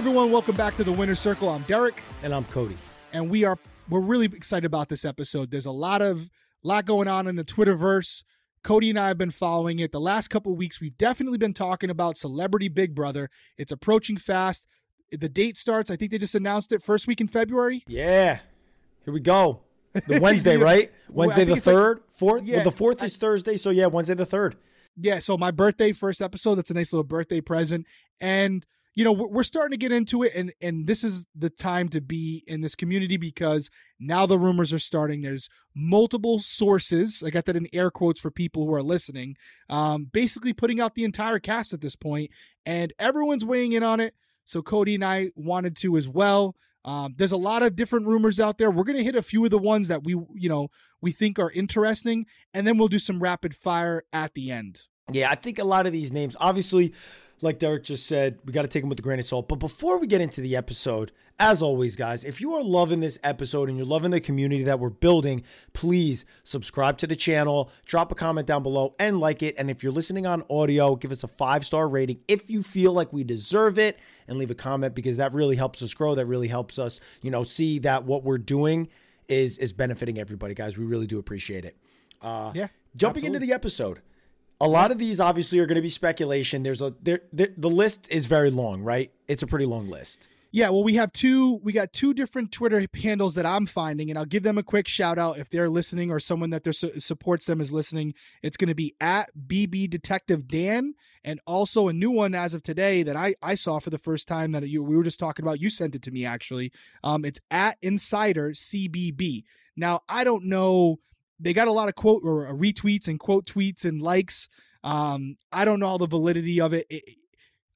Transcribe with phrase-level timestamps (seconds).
[0.00, 1.50] Everyone, welcome back to the Winner Circle.
[1.50, 2.78] I'm Derrick, And I'm Cody.
[3.12, 3.58] and we are
[3.90, 5.50] we're really excited about this episode.
[5.50, 6.30] There's a lot of
[6.62, 8.24] lot going on in the Twitterverse.
[8.64, 9.92] Cody and I have been following it.
[9.92, 13.28] The last couple weeks, we've definitely been talking about Celebrity Big Brother.
[13.58, 14.66] It's approaching fast.
[15.12, 15.90] The date starts.
[15.90, 17.84] I think they just announced it first week in February.
[17.86, 18.38] Yeah.
[19.04, 19.60] Here we go.
[20.06, 20.90] The Wednesday, right?
[21.10, 22.44] Wednesday the it's like- third, fourth.
[22.44, 24.56] Yeah, well, the fourth is Thursday, so yeah, Wednesday the third.
[24.96, 26.54] Yeah, so my birthday first episode.
[26.54, 27.86] That's a nice little birthday present,
[28.20, 28.64] and
[29.00, 32.02] you know we're, starting to get into it, and and this is the time to
[32.02, 35.22] be in this community because now the rumors are starting.
[35.22, 37.22] There's multiple sources.
[37.24, 39.36] I got that in air quotes for people who are listening.
[39.70, 42.30] Um, basically putting out the entire cast at this point,
[42.66, 44.14] and everyone's weighing in on it.
[44.44, 46.54] So Cody and I wanted to as well.
[46.84, 48.70] Um, there's a lot of different rumors out there.
[48.70, 50.68] We're gonna hit a few of the ones that we you know
[51.00, 54.82] we think are interesting, and then we'll do some rapid fire at the end.
[55.12, 56.92] Yeah, I think a lot of these names, obviously,
[57.42, 59.48] like Derrick just said, we got to take them with a grain of salt.
[59.48, 63.18] But before we get into the episode, as always, guys, if you are loving this
[63.24, 68.12] episode and you're loving the community that we're building, please subscribe to the channel, drop
[68.12, 69.54] a comment down below, and like it.
[69.56, 72.92] And if you're listening on audio, give us a five star rating if you feel
[72.92, 76.14] like we deserve it, and leave a comment because that really helps us grow.
[76.14, 78.88] That really helps us, you know, see that what we're doing
[79.28, 80.76] is is benefiting everybody, guys.
[80.76, 81.76] We really do appreciate it.
[82.20, 84.00] Uh, Yeah, jumping into the episode
[84.60, 88.10] a lot of these obviously are going to be speculation there's a there, the list
[88.10, 91.60] is very long right it's a pretty long list Yeah, well, we have two.
[91.62, 94.88] We got two different Twitter handles that I'm finding, and I'll give them a quick
[94.88, 98.14] shout out if they're listening or someone that su- supports them is listening.
[98.42, 102.64] It's going to be at BB Detective Dan, and also a new one as of
[102.64, 105.44] today that I I saw for the first time that you we were just talking
[105.44, 105.60] about.
[105.60, 106.72] You sent it to me actually.
[107.04, 109.44] Um, it's at Insider CBB.
[109.76, 110.98] Now I don't know.
[111.40, 114.48] They got a lot of quote or uh, retweets and quote tweets and likes.
[114.84, 116.86] Um, I don't know all the validity of it.
[116.90, 117.02] it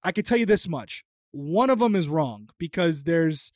[0.02, 1.04] I can tell you this much.
[1.32, 3.52] One of them is wrong because there's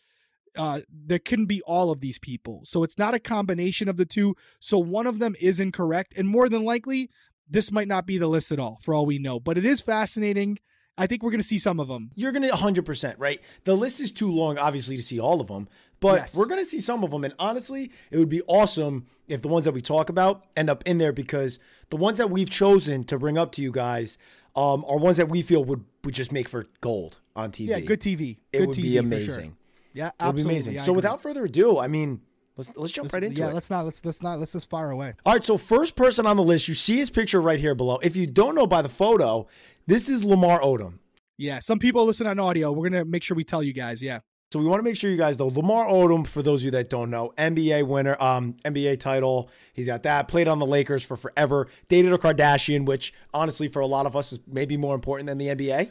[0.56, 2.62] uh there couldn't be all of these people.
[2.64, 4.34] So it's not a combination of the two.
[4.60, 6.16] So one of them is incorrect.
[6.16, 7.10] And more than likely
[7.48, 9.38] this might not be the list at all for all we know.
[9.38, 10.58] But it is fascinating
[10.98, 13.74] i think we're going to see some of them you're going to 100% right the
[13.74, 15.68] list is too long obviously to see all of them
[16.00, 16.36] but Yes.
[16.36, 19.48] we're going to see some of them and honestly it would be awesome if the
[19.48, 21.58] ones that we talk about end up in there because
[21.90, 24.18] the ones that we've chosen to bring up to you guys
[24.56, 27.68] um, are ones that we feel would, would just make for gold on TV.
[27.68, 29.00] yeah good tv It good would TV be for sure.
[29.06, 29.56] amazing.
[29.92, 30.74] yeah It would be amazing.
[30.74, 30.96] I so agree.
[30.96, 32.20] without further ado, I mean,
[32.56, 33.54] let's let's jump Let's- right into yeah it.
[33.54, 36.36] let's not let's let's not let's just fire away All right, so first person on
[36.36, 37.98] the list, you see his picture right here below.
[38.02, 39.46] If you don't know by the photo,
[39.88, 40.98] this is Lamar Odom.
[41.38, 44.00] yeah some people listen on audio we're going to make sure we tell you guys
[44.02, 44.20] yeah
[44.52, 46.70] So we want to make sure you guys know Lamar Odom, for those of you
[46.72, 49.50] that don't know, NBA winner, um, NBA title.
[49.74, 50.26] He's got that.
[50.28, 51.68] Played on the Lakers for forever.
[51.88, 55.36] Dated a Kardashian, which honestly for a lot of us is maybe more important than
[55.36, 55.90] the NBA.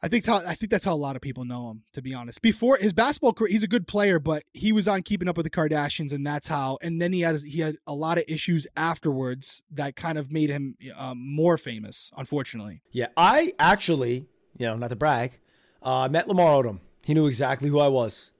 [0.00, 1.82] I think how I think that's how a lot of people know him.
[1.94, 5.02] To be honest, before his basketball career, he's a good player, but he was on
[5.02, 6.78] Keeping Up with the Kardashians, and that's how.
[6.82, 10.50] And then he had he had a lot of issues afterwards that kind of made
[10.50, 12.12] him um, more famous.
[12.16, 14.26] Unfortunately, Yeah, I actually,
[14.56, 15.40] you know, not to brag,
[15.82, 16.78] uh, met Lamar Odom.
[17.04, 18.30] He knew exactly who I was.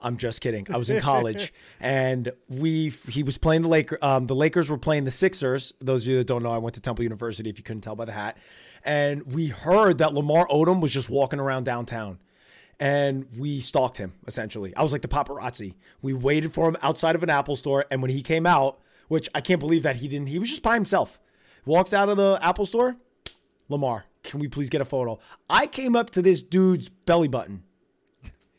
[0.00, 0.66] I'm just kidding.
[0.70, 3.98] I was in college, and we he was playing the Laker.
[4.00, 5.74] Um, the Lakers were playing the Sixers.
[5.80, 7.50] Those of you that don't know, I went to Temple University.
[7.50, 8.38] If you couldn't tell by the hat,
[8.88, 12.18] and we heard that Lamar Odom was just walking around downtown,
[12.80, 14.14] and we stalked him.
[14.26, 15.74] Essentially, I was like the paparazzi.
[16.00, 19.28] We waited for him outside of an Apple store, and when he came out, which
[19.34, 20.28] I can't believe that he didn't.
[20.28, 21.20] He was just by himself.
[21.66, 22.96] Walks out of the Apple store.
[23.68, 25.18] Lamar, can we please get a photo?
[25.50, 27.64] I came up to this dude's belly button.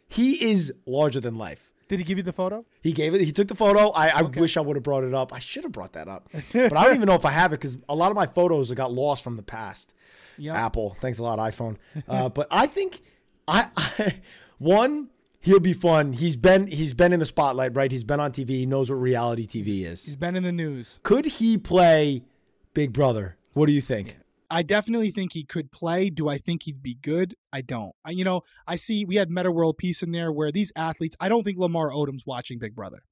[0.07, 1.71] He is larger than life.
[1.87, 2.65] did he give you the photo?
[2.81, 3.21] He gave it.
[3.21, 3.89] He took the photo.
[3.89, 5.33] I, I wish I would have brought it up.
[5.33, 7.59] I should have brought that up, but I don't even know if I have it
[7.59, 9.95] because a lot of my photos got lost from the past.
[10.39, 10.53] Yeah.
[10.53, 11.77] Apple, thanks a lot, iPhone.
[12.07, 13.01] Uh, but I think
[13.47, 14.15] I, I
[14.57, 15.09] one
[15.41, 16.13] he'll be fun.
[16.13, 17.91] He's been he's been in the spotlight, right?
[17.91, 18.49] He's been on TV.
[18.49, 20.05] He knows what reality TV is.
[20.05, 20.99] He's been in the news.
[21.03, 22.23] Could he play
[22.73, 23.37] Big Brother?
[23.53, 24.17] What do you think?
[24.51, 26.09] I definitely think he could play.
[26.09, 27.35] Do I think he'd be good?
[27.53, 27.93] I don't.
[28.03, 31.15] I, you know, I see we had Metta World Peace in there where these athletes.
[31.19, 33.03] I don't think Lamar Odom's watching Big Brother.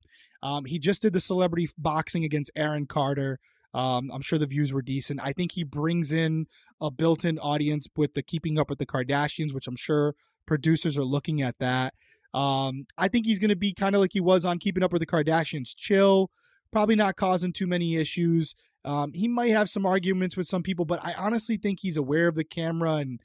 [0.41, 3.39] Um, he just did the celebrity boxing against Aaron Carter.
[3.77, 5.19] Um, I'm sure the views were decent.
[5.23, 6.47] I think he brings in
[6.81, 10.15] a built-in audience with the Keeping Up with the Kardashians, which I'm sure
[10.47, 11.93] producers are looking at that.
[12.33, 14.91] Um, I think he's going to be kind of like he was on Keeping Up
[14.91, 16.31] with the Kardashians, chill,
[16.71, 18.55] probably not causing too many issues.
[18.83, 22.27] Um, he might have some arguments with some people, but I honestly think he's aware
[22.27, 23.19] of the camera and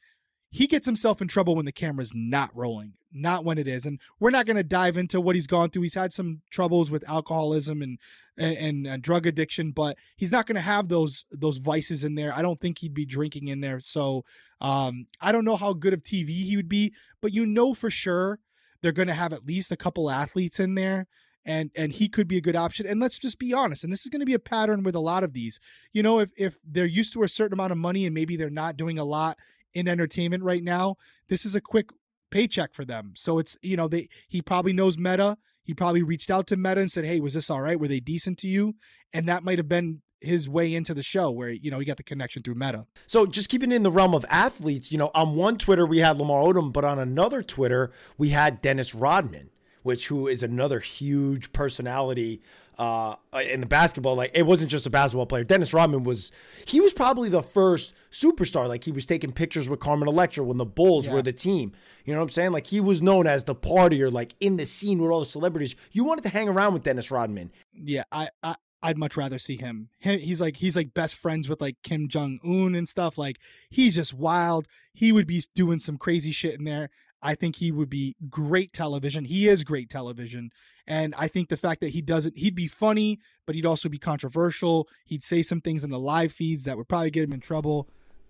[0.53, 3.87] he gets himself in trouble when the camera's not rolling, not when it is.
[3.87, 5.83] And we're not going to dive into what he's gone through.
[5.83, 7.99] He's had some troubles with alcoholism and
[8.37, 12.35] and, and drug addiction, but he's not going to have those those vices in there.
[12.37, 13.81] I don't think he'd be drinking in there.
[13.81, 14.27] So
[14.61, 17.91] um, I don't know how good of TV he would be, but you know for
[17.91, 18.39] sure
[18.83, 21.07] they're going to have at least a couple athletes in there
[21.47, 22.87] and and he could be a good option.
[22.87, 25.01] And let's just be honest, and this is going to be a pattern with a
[25.01, 25.61] lot of these.
[25.95, 28.51] You know, if if they're used to a certain amount of money and maybe they're
[28.51, 29.39] not doing a lot
[29.75, 30.97] in entertainment right now,
[31.29, 31.91] this is a quick
[32.31, 33.13] paycheck for them.
[33.17, 35.37] So it's you know they he probably knows Metta.
[35.65, 37.79] He probably reached out to Metta and said, "Hey, was this all right?
[37.79, 38.75] Were they decent to you?"
[39.13, 41.97] And that might have been his way into the show where you know he got
[41.97, 45.35] the connection through metta so just keeping in the realm of athletes you know on
[45.35, 49.51] one twitter we had lamar odom but on another twitter we had dennis rodman
[49.83, 52.41] which who is another huge personality
[52.79, 54.15] uh, in the basketball.
[54.15, 55.45] Like it wasn't just a basketball player.
[55.45, 56.33] Dennis Rodman was
[56.67, 58.69] he was probably the first superstar.
[58.69, 61.15] Like he was taking pictures with Carmen Electra when the Bulls yeah.
[61.15, 61.73] were the team.
[62.05, 62.53] You know what I'm saying?
[62.53, 65.77] Like he was known as the partier, like in the scene with all the celebrities.
[65.93, 67.53] You wanted to hang around with Dennis Rodman.
[67.75, 69.89] Yeah, I, I I'd much rather see him.
[70.01, 73.17] He's like he's like best friends with like Kim Jong Un and stuff.
[73.17, 73.39] Like
[73.71, 74.67] he's just wild.
[74.93, 76.91] He would be doing some crazy shit in there.
[77.23, 79.25] I think he would be great television.
[79.25, 80.51] He is great television.
[80.87, 83.99] And I think the fact that he doesn't, he'd be funny, but he'd also be
[83.99, 84.89] controversial.
[85.05, 87.89] He'd say some things in the live feeds that would probably get him in trouble.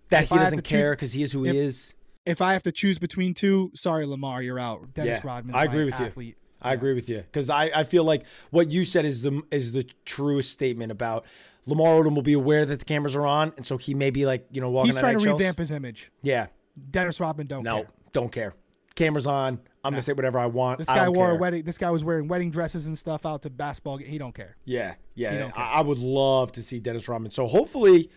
[0.09, 1.95] That if he doesn't care because he is who if, he is.
[2.25, 4.93] If I have to choose between two, sorry, Lamar, you're out.
[4.93, 5.55] Dennis yeah, Rodman.
[5.55, 6.27] I agree with athlete.
[6.27, 6.33] you.
[6.61, 6.73] I yeah.
[6.75, 9.83] agree with you because I, I feel like what you said is the is the
[10.05, 11.25] truest statement about
[11.65, 14.25] Lamar Odom will be aware that the cameras are on, and so he may be
[14.25, 14.91] like you know walking.
[14.91, 16.09] He's trying to revamp his image.
[16.21, 16.47] Yeah,
[16.91, 17.87] Dennis Rodman don't no, care.
[18.13, 18.53] don't care
[18.95, 19.59] cameras on.
[19.83, 20.77] I'm gonna say whatever I want.
[20.77, 21.35] This guy wore care.
[21.35, 21.63] a wedding.
[21.63, 23.97] This guy was wearing wedding dresses and stuff out to basketball.
[23.97, 24.55] He don't care.
[24.63, 25.51] Yeah, yeah.
[25.55, 27.31] I, I, would love to see Dennis Rodman.
[27.31, 28.09] So hopefully,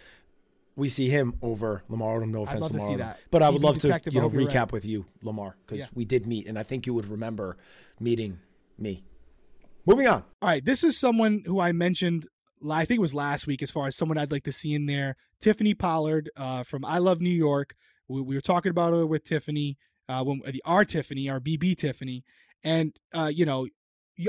[0.76, 2.30] we see him over Lamar Odom.
[2.30, 3.06] No offense, love Lamar to see Odom.
[3.06, 3.18] that.
[3.30, 4.72] But I He'd would love to you know recap right.
[4.72, 5.86] with you, Lamar, because yeah.
[5.94, 7.56] we did meet, and I think you would remember
[7.98, 8.38] meeting
[8.78, 9.04] me.
[9.86, 10.22] Moving on.
[10.42, 12.28] All right, this is someone who I mentioned.
[12.68, 13.62] I think it was last week.
[13.62, 16.98] As far as someone I'd like to see in there, Tiffany Pollard uh, from I
[16.98, 17.74] Love New York.
[18.08, 21.76] We, we were talking about her with Tiffany uh, when the R Tiffany, our BB
[21.76, 22.24] Tiffany,
[22.64, 23.66] and uh, you know,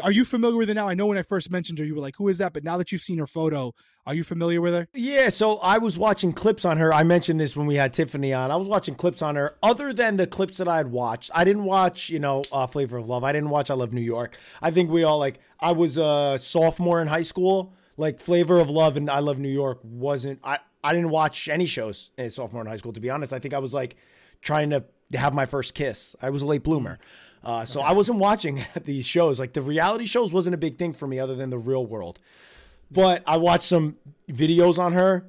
[0.04, 0.88] are you familiar with her now?
[0.88, 2.78] I know when I first mentioned her, you were like, "Who is that?" But now
[2.78, 3.74] that you've seen her photo,
[4.06, 4.88] are you familiar with her?
[4.94, 5.30] Yeah.
[5.30, 6.94] So I was watching clips on her.
[6.94, 8.52] I mentioned this when we had Tiffany on.
[8.52, 9.56] I was watching clips on her.
[9.64, 12.98] Other than the clips that I had watched, I didn't watch, you know, uh, Flavor
[12.98, 13.24] of Love.
[13.24, 14.38] I didn't watch I Love New York.
[14.62, 15.40] I think we all like.
[15.60, 17.74] I was a sophomore in high school.
[18.00, 20.40] Like Flavor of Love and I Love New York wasn't.
[20.44, 22.94] I I didn't watch any shows in sophomore in high school.
[22.94, 23.96] To be honest, I think I was like
[24.42, 26.16] trying to have my first kiss.
[26.22, 27.00] I was a late bloomer.
[27.44, 29.40] Uh, so I wasn't watching these shows.
[29.40, 32.20] Like the reality shows wasn't a big thing for me other than the real world.
[32.92, 33.98] But I watched some
[34.30, 35.26] videos on her.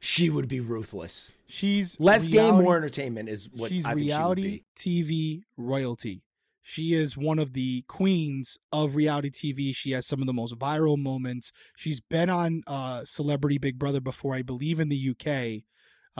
[0.00, 1.32] She would be ruthless.
[1.46, 6.22] She's less reality, game, more entertainment is what she's I reality she TV royalty.
[6.62, 9.74] She is one of the queens of reality TV.
[9.74, 11.52] She has some of the most viral moments.
[11.76, 15.62] She's been on uh, Celebrity Big Brother before, I believe, in the UK.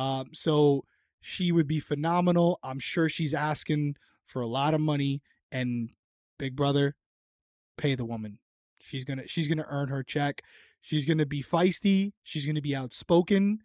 [0.00, 0.84] Um, so
[1.26, 2.60] she would be phenomenal.
[2.62, 5.90] I'm sure she's asking for a lot of money and
[6.38, 6.94] Big Brother
[7.76, 8.38] pay the woman.
[8.80, 10.42] She's going to she's going to earn her check.
[10.80, 13.58] She's going to be feisty, she's going to be outspoken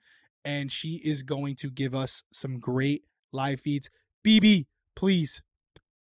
[0.44, 3.92] and she is going to give us some great live feeds.
[4.26, 4.66] BB,
[4.96, 5.44] please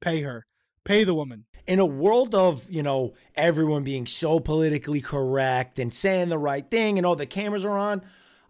[0.01, 0.47] pay her.
[0.83, 1.45] Pay the woman.
[1.67, 6.69] In a world of, you know, everyone being so politically correct and saying the right
[6.71, 8.01] thing and all the cameras are on,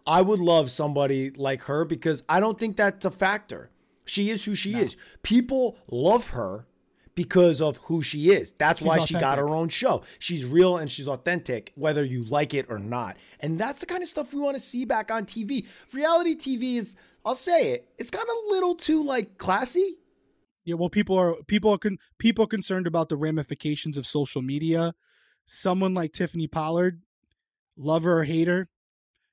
[0.05, 3.69] I would love somebody like her because I don't think that's a factor.
[4.05, 4.79] She is who she no.
[4.79, 4.97] is.
[5.23, 6.65] People love her
[7.15, 8.51] because of who she is.
[8.57, 9.17] That's she's why authentic.
[9.17, 10.03] she got her own show.
[10.19, 13.17] She's real and she's authentic, whether you like it or not.
[13.39, 15.67] And that's the kind of stuff we want to see back on TV.
[15.93, 19.97] Reality TV is, I'll say it, it's kind of a little too like classy.
[20.63, 24.41] Yeah, well, people are people are con- people are concerned about the ramifications of social
[24.41, 24.93] media.
[25.45, 27.01] Someone like Tiffany Pollard,
[27.75, 28.69] lover or hate her,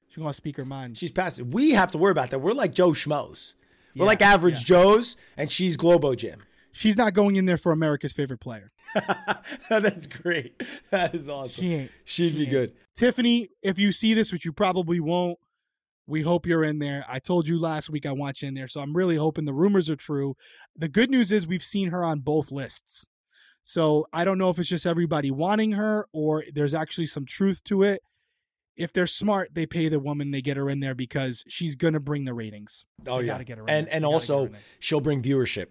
[0.09, 0.97] She's gonna speak her mind.
[0.97, 1.53] She's passive.
[1.53, 2.39] We have to worry about that.
[2.41, 3.55] We're like Joe Schmoes.
[3.95, 4.65] We're yeah, like average yeah.
[4.65, 6.43] Joes, and she's Globo Gym.
[6.73, 8.71] She's not going in there for America's favorite player.
[9.71, 10.63] That's great.
[10.91, 11.51] That is awesome.
[11.51, 11.91] She ain't.
[12.05, 12.51] She'd she be ain't.
[12.51, 12.73] good.
[12.97, 15.39] Tiffany, if you see this, which you probably won't,
[16.07, 17.05] we hope you're in there.
[17.07, 19.53] I told you last week I want you in there, so I'm really hoping the
[19.53, 20.35] rumors are true.
[20.75, 23.05] The good news is we've seen her on both lists.
[23.63, 27.63] So I don't know if it's just everybody wanting her or there's actually some truth
[27.65, 28.01] to it
[28.79, 32.01] if they're smart, they pay the woman, they get her in there because she's gonna
[32.01, 32.85] bring the ratings.
[33.07, 35.67] Oh they yeah, get her and and also she'll bring viewership.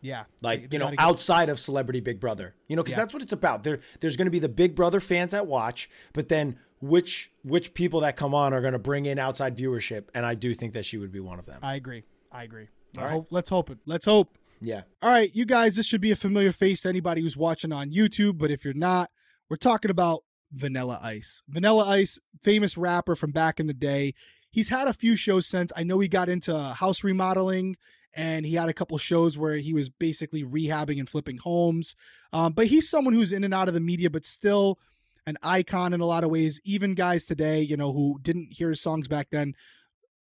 [0.00, 3.00] Yeah, like they, you know, outside of Celebrity Big Brother, you know, because yeah.
[3.00, 3.62] that's what it's about.
[3.62, 8.00] There, there's to be the Big Brother fans that watch, but then which which people
[8.00, 10.98] that come on are to bring in outside viewership, and I do think that she
[10.98, 11.60] would be one of them.
[11.62, 12.04] I agree.
[12.30, 12.68] I agree.
[12.96, 13.78] I hope, let's hope it.
[13.86, 14.38] Let's hope.
[14.60, 14.82] Yeah.
[15.02, 17.90] All right, you guys, this should be a familiar face to anybody who's watching on
[17.90, 19.10] YouTube, but if you're not,
[19.48, 20.22] we're talking about
[20.54, 21.42] Vanilla Ice.
[21.48, 24.14] Vanilla Ice, famous rapper from back in the day.
[24.50, 25.72] He's had a few shows since.
[25.76, 27.76] I know he got into house remodeling
[28.14, 31.96] and he had a couple shows where he was basically rehabbing and flipping homes.
[32.32, 34.78] Um, but he's someone who's in and out of the media, but still
[35.26, 36.60] an icon in a lot of ways.
[36.64, 39.54] Even guys today, you know, who didn't hear his songs back then,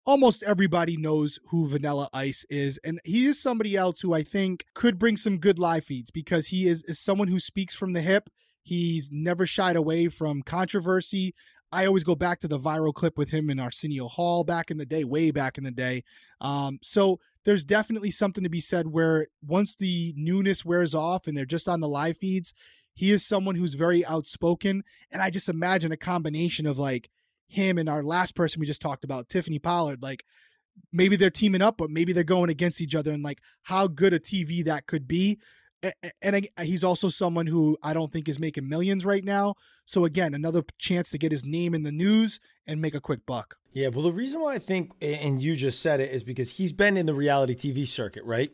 [0.05, 2.79] almost everybody knows who Vanilla Ice is.
[2.83, 6.47] And he is somebody else who I think could bring some good live feeds because
[6.47, 8.29] he is, is someone who speaks from the hip.
[8.65, 11.35] He's never shied away from controversy.
[11.71, 14.77] I always go back to the viral clip with him in Arsenio Hall back in
[14.77, 16.03] the day, way back in the day.
[16.41, 21.37] Um, so there's definitely something to be said where once the newness wears off and
[21.37, 22.55] they're just on the live feeds,
[22.95, 24.83] he is someone who's very outspoken.
[25.11, 27.11] And I just imagine a combination of like
[27.47, 30.25] him and our last person we just talked about, Tiffany Pollard, like
[30.91, 34.13] maybe they're teaming up, but maybe they're going against each other and like how good
[34.13, 35.37] a TV that could be
[36.21, 39.55] and he's also someone who I don't think is making millions right now.
[39.85, 43.25] So again, another chance to get his name in the news and make a quick
[43.25, 43.57] buck.
[43.73, 46.71] Yeah, well, the reason why I think, and you just said it, is because he's
[46.71, 48.51] been in the reality TV circuit, right?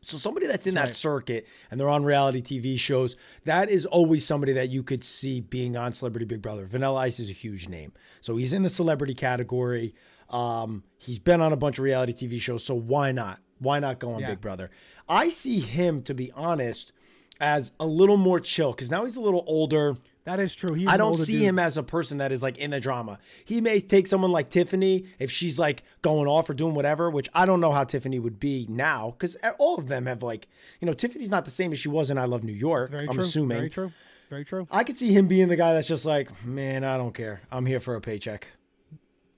[0.00, 1.14] So somebody that's in that's that right.
[1.14, 5.40] circuit and they're on reality TV shows, that is always somebody that you could see
[5.40, 6.66] being on Celebrity Big Brother.
[6.66, 9.94] Vanilla Ice is a huge name, so he's in the celebrity category.
[10.30, 13.40] Um, he's been on a bunch of reality TV shows, so why not?
[13.58, 14.30] Why not go on yeah.
[14.30, 14.70] Big Brother?
[15.08, 16.92] I see him, to be honest,
[17.40, 19.96] as a little more chill because now he's a little older.
[20.24, 20.74] That is true.
[20.74, 21.42] He's I don't see dude.
[21.42, 23.18] him as a person that is like in the drama.
[23.46, 27.30] He may take someone like Tiffany if she's like going off or doing whatever, which
[27.32, 30.46] I don't know how Tiffany would be now because all of them have like,
[30.80, 32.92] you know, Tiffany's not the same as she was in I Love New York.
[32.92, 33.22] I'm true.
[33.22, 33.56] assuming.
[33.56, 33.92] Very true.
[34.28, 34.68] Very true.
[34.70, 37.40] I could see him being the guy that's just like, man, I don't care.
[37.50, 38.48] I'm here for a paycheck.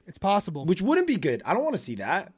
[0.09, 0.65] It's possible.
[0.65, 1.41] Which wouldn't be good.
[1.45, 2.33] I don't want to see that.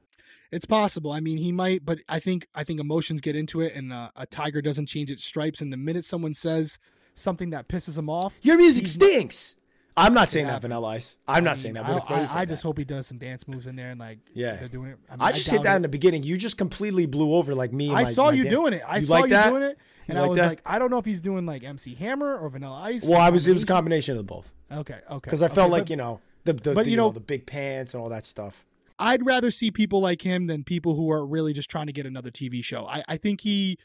[0.52, 1.12] It's possible.
[1.12, 4.10] I mean, he might, but I think I think emotions get into it, and uh,
[4.14, 5.62] a tiger doesn't change its stripes.
[5.62, 6.78] And the minute someone says
[7.14, 9.56] something that pisses him off, your music stinks.
[9.96, 11.18] I'm not saying that Vanilla Ice.
[11.26, 11.86] I'm I not mean, saying that.
[11.86, 14.18] But I, I, I just hope he does some dance moves in there and like
[14.34, 14.98] yeah, they're doing it.
[15.08, 15.76] I, mean, I just hit that it.
[15.76, 16.22] in the beginning.
[16.22, 17.90] You just completely blew over like me.
[17.90, 18.82] I my, saw my you doing it.
[18.86, 19.50] I you saw like you that?
[19.50, 19.78] doing it,
[20.08, 20.48] and you I was that?
[20.48, 23.04] like, I don't know if he's doing like MC Hammer or Vanilla Ice.
[23.04, 23.48] Well, I was.
[23.48, 24.52] It was a combination of the both.
[24.70, 25.20] Okay, okay.
[25.22, 27.12] Because I felt okay, like but, you know the, the but, you, you know, know
[27.12, 28.64] the big pants and all that stuff.
[28.98, 32.06] I'd rather see people like him than people who are really just trying to get
[32.06, 32.86] another TV show.
[32.86, 33.78] I, I think he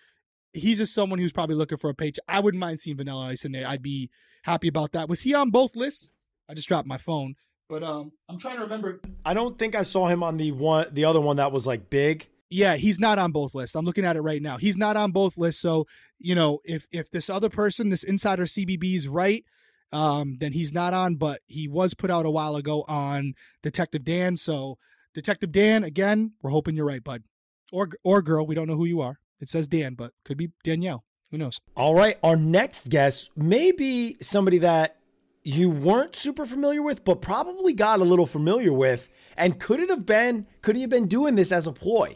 [0.54, 2.24] he's just someone who's probably looking for a paycheck.
[2.28, 3.68] I wouldn't mind seeing Vanilla Ice in there.
[3.68, 4.10] I'd be
[4.44, 5.10] happy about that.
[5.10, 6.10] Was he on both lists?
[6.50, 7.36] I just dropped my phone,
[7.70, 9.02] but um, I'm trying to remember.
[9.26, 11.90] I don't think I saw him on the one, the other one that was like
[11.90, 12.28] big.
[12.50, 13.76] Yeah, he's not on both lists.
[13.76, 14.58] I'm looking at it right now.
[14.58, 15.62] He's not on both lists.
[15.62, 15.86] So
[16.20, 19.44] you know, if if this other person, this insider CBB is right,
[19.92, 21.16] um, then he's not on.
[21.16, 24.38] But he was put out a while ago on Detective Dan.
[24.38, 24.78] So
[25.18, 27.24] Detective Dan, again, we're hoping you're right, bud.
[27.72, 29.18] Or or girl, we don't know who you are.
[29.40, 31.06] It says Dan, but could be Danielle.
[31.32, 31.60] Who knows?
[31.76, 34.98] All right, our next guest may be somebody that
[35.42, 39.10] you weren't super familiar with, but probably got a little familiar with.
[39.36, 40.46] And could it have been?
[40.62, 42.16] Could he have been doing this as a ploy?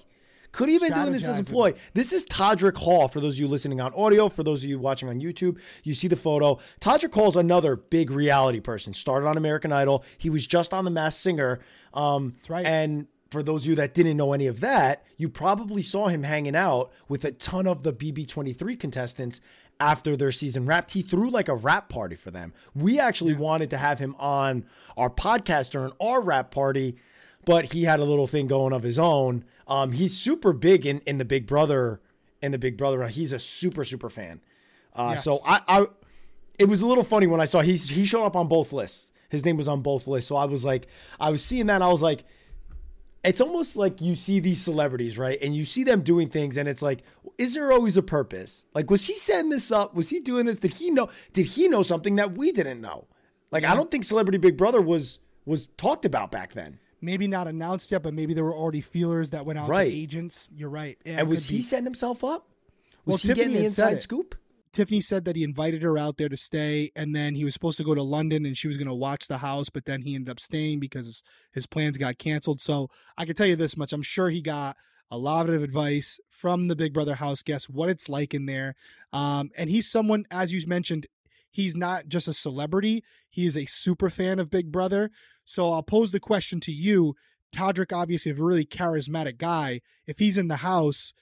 [0.51, 1.73] Could he have been doing this as a ploy?
[1.95, 3.07] This is Todrick Hall.
[3.07, 5.95] For those of you listening on audio, for those of you watching on YouTube, you
[5.95, 6.59] see the photo.
[6.81, 8.93] Todrick Hall is another big reality person.
[8.93, 10.03] Started on American Idol.
[10.17, 11.61] He was just on The Masked Singer.
[11.93, 12.65] Um, That's right.
[12.65, 16.23] And for those of you that didn't know any of that, you probably saw him
[16.23, 19.39] hanging out with a ton of the BB23 contestants
[19.79, 20.91] after their season wrapped.
[20.91, 22.53] He threw like a wrap party for them.
[22.75, 23.39] We actually yeah.
[23.39, 24.65] wanted to have him on
[24.97, 26.97] our podcast during our wrap party,
[27.45, 29.45] but he had a little thing going of his own.
[29.67, 32.01] Um, he's super big in, in the Big Brother,
[32.41, 33.07] in the Big Brother.
[33.07, 34.41] He's a super, super fan.
[34.93, 35.23] Uh, yes.
[35.23, 35.85] So I, I,
[36.59, 39.10] it was a little funny when I saw he, he showed up on both lists.
[39.31, 40.27] His name was on both lists.
[40.27, 40.87] So I was like,
[41.19, 41.81] I was seeing that.
[41.81, 42.25] I was like,
[43.23, 45.39] it's almost like you see these celebrities, right?
[45.41, 47.03] And you see them doing things, and it's like,
[47.37, 48.65] is there always a purpose?
[48.73, 49.95] Like, was he setting this up?
[49.95, 50.57] Was he doing this?
[50.57, 51.09] Did he know?
[51.31, 53.07] Did he know something that we didn't know?
[53.51, 53.63] Like.
[53.63, 56.79] I don't think Celebrity Big Brother was was talked about back then.
[56.99, 59.85] Maybe not announced yet, but maybe there were already feelers that went out right.
[59.85, 60.47] to agents.
[60.53, 60.97] You're right.
[61.03, 62.47] Yeah, and was he setting himself up?
[63.05, 64.35] Was well, he Tiffany getting the inside scoop?
[64.73, 67.77] Tiffany said that he invited her out there to stay, and then he was supposed
[67.77, 70.15] to go to London and she was going to watch the house, but then he
[70.15, 72.61] ended up staying because his plans got canceled.
[72.61, 74.77] So I can tell you this much: I'm sure he got
[75.09, 78.75] a lot of advice from the Big Brother house guests, what it's like in there.
[79.11, 81.05] Um, and he's someone, as you mentioned,
[81.49, 85.11] he's not just a celebrity; he is a super fan of Big Brother.
[85.43, 87.15] So I'll pose the question to you,
[87.53, 87.93] Todrick.
[87.93, 89.81] Obviously, a really charismatic guy.
[90.07, 91.13] If he's in the house,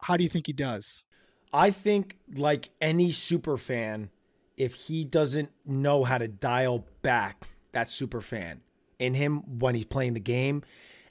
[0.00, 1.04] how do you think he does?
[1.52, 4.10] I think, like any super fan,
[4.56, 8.60] if he doesn't know how to dial back that super fan
[8.98, 10.62] in him when he's playing the game,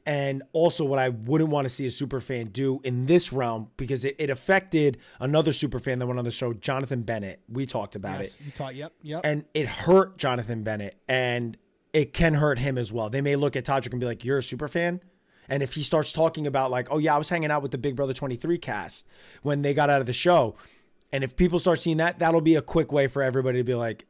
[0.07, 3.69] And also, what I wouldn't want to see a super fan do in this realm
[3.75, 7.41] because it, it affected another super fan that went on the show, Jonathan Bennett.
[7.49, 8.45] We talked about yes, it.
[8.45, 8.75] You taught.
[8.75, 8.93] Yep.
[9.01, 9.21] Yep.
[9.25, 10.95] And it hurt Jonathan Bennett.
[11.09, 11.57] And
[11.91, 13.09] it can hurt him as well.
[13.09, 15.01] They may look at Todrick and be like, You're a super fan?
[15.49, 17.77] And if he starts talking about, like, oh, yeah, I was hanging out with the
[17.77, 19.07] Big Brother 23 cast
[19.43, 20.55] when they got out of the show.
[21.11, 23.75] And if people start seeing that, that'll be a quick way for everybody to be
[23.75, 24.05] like,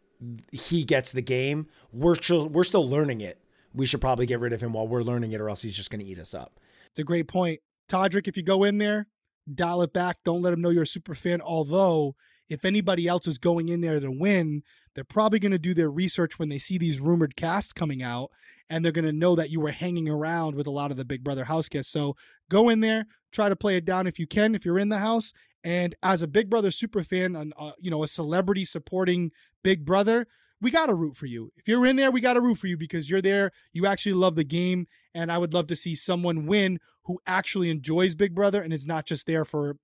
[0.51, 1.67] he gets the game.
[1.94, 3.39] We're still, we're still learning it
[3.77, 5.89] we should probably get rid of him while we're learning it, or else he's just
[5.89, 6.60] going to eat us up.
[6.89, 7.60] It's a great point.
[7.88, 9.08] Todrick, if you go in there,
[9.53, 10.17] dial it back.
[10.25, 11.41] Don't let him know you're a super fan.
[11.41, 12.15] Although,
[12.49, 14.63] if anybody else is going in there to win,
[14.95, 18.31] they're probably going to do their research when they see these rumored casts coming out,
[18.69, 21.05] and they're going to know that you were hanging around with a lot of the
[21.05, 21.91] Big Brother house guests.
[21.91, 22.15] So
[22.49, 24.99] go in there, try to play it down if you can, if you're in the
[24.99, 25.33] house.
[25.63, 29.31] And as a Big Brother super fan, and uh, you know a celebrity supporting
[29.63, 30.27] Big Brother,
[30.61, 31.51] we got to root for you.
[31.57, 33.51] If you're in there, we got to root for you because you're there.
[33.73, 34.87] You actually love the game.
[35.13, 38.85] And I would love to see someone win who actually enjoys Big Brother and is
[38.85, 39.77] not just there for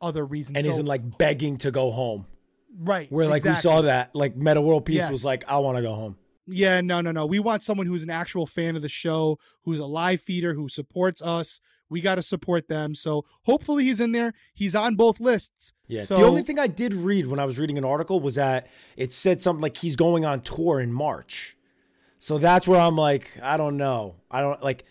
[0.00, 0.56] other reasons.
[0.56, 2.26] And so, isn't like begging to go home.
[2.78, 3.10] Right.
[3.10, 3.70] Where like exactly.
[3.70, 5.10] we saw that, like Metta World Peace yes.
[5.10, 6.16] was like, I want to go home.
[6.46, 7.26] Yeah, no, no, no.
[7.26, 10.68] We want someone who's an actual fan of the show, who's a live feeder, who
[10.68, 12.94] supports us, we got to support them.
[12.94, 14.32] So hopefully he's in there.
[14.54, 15.72] He's on both lists.
[15.88, 16.02] Yeah.
[16.02, 18.68] So, the only thing I did read when I was reading an article was that
[18.96, 21.56] it said something like he's going on tour in March.
[22.20, 24.14] So that's where I'm like, I don't know.
[24.30, 24.84] I don't like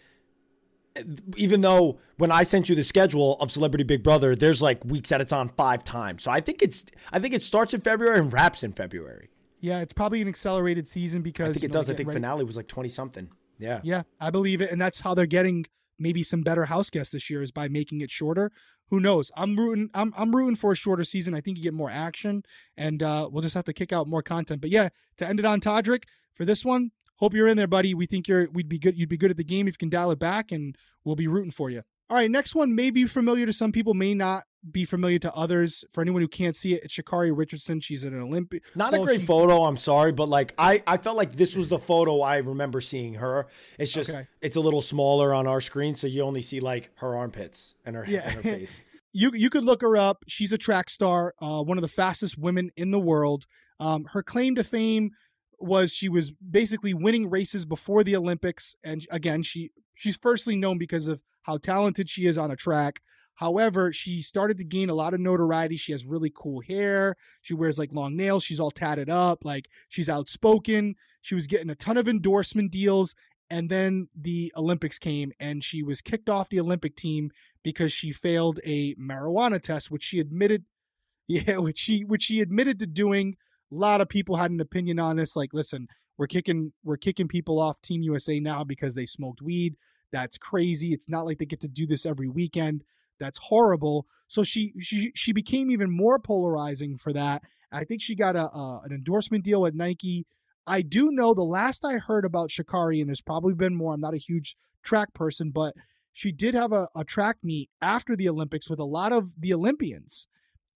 [1.35, 5.09] even though when I sent you the schedule of Celebrity Big Brother, there's like weeks
[5.09, 6.23] that it's on five times.
[6.23, 9.29] So I think it's I think it starts in February and wraps in February.
[9.61, 11.89] Yeah, it's probably an accelerated season because I think it know, does.
[11.89, 13.29] I think finale was like twenty something.
[13.57, 13.81] Yeah.
[13.83, 15.65] Yeah, I believe it, and that's how they're getting
[15.99, 18.51] maybe some better house guests this year is by making it shorter.
[18.89, 19.31] Who knows?
[19.35, 19.89] I'm rooting.
[19.93, 21.35] I'm I'm rooting for a shorter season.
[21.35, 22.43] I think you get more action,
[22.75, 24.61] and uh, we'll just have to kick out more content.
[24.61, 26.91] But yeah, to end it on Todrick for this one.
[27.19, 27.93] Hope you're in there, buddy.
[27.93, 28.97] We think you're we'd be good.
[28.97, 31.27] You'd be good at the game if you can dial it back, and we'll be
[31.27, 31.83] rooting for you.
[32.09, 35.33] All right, next one may be familiar to some people, may not be familiar to
[35.35, 35.85] others.
[35.91, 37.81] For anyone who can't see it, it's Sha'Carri Richardson.
[37.81, 38.63] She's an Olympic.
[38.75, 39.27] Not well, a great she...
[39.27, 39.63] photo.
[39.63, 43.13] I'm sorry, but like I, I felt like this was the photo I remember seeing
[43.15, 43.47] her.
[43.77, 44.27] It's just okay.
[44.41, 47.95] it's a little smaller on our screen, so you only see like her armpits and
[47.95, 48.21] her, yeah.
[48.25, 48.81] and her face.
[49.13, 50.23] you you could look her up.
[50.27, 53.45] She's a track star, uh, one of the fastest women in the world.
[53.79, 55.11] Um, her claim to fame
[55.59, 60.77] was she was basically winning races before the Olympics, and again, she she's firstly known
[60.77, 63.01] because of how talented she is on a track.
[63.35, 65.77] However, she started to gain a lot of notoriety.
[65.77, 67.15] She has really cool hair.
[67.41, 68.43] She wears like long nails.
[68.43, 69.45] She's all tatted up.
[69.45, 70.95] Like she's outspoken.
[71.21, 73.15] She was getting a ton of endorsement deals.
[73.49, 77.31] And then the Olympics came and she was kicked off the Olympic team
[77.63, 80.65] because she failed a marijuana test, which she admitted,
[81.27, 83.35] yeah, which she which she admitted to doing.
[83.71, 85.35] A lot of people had an opinion on this.
[85.35, 89.75] Like, listen, we're kicking we're kicking people off Team USA now because they smoked weed.
[90.11, 90.93] That's crazy.
[90.93, 92.83] It's not like they get to do this every weekend.
[93.19, 94.05] That's horrible.
[94.27, 97.43] So she she she became even more polarizing for that.
[97.71, 100.25] I think she got a, a an endorsement deal with Nike.
[100.65, 103.93] I do know the last I heard about Sha'Carri, and there's probably been more.
[103.93, 105.73] I'm not a huge track person, but
[106.13, 109.53] she did have a, a track meet after the Olympics with a lot of the
[109.53, 110.27] Olympians.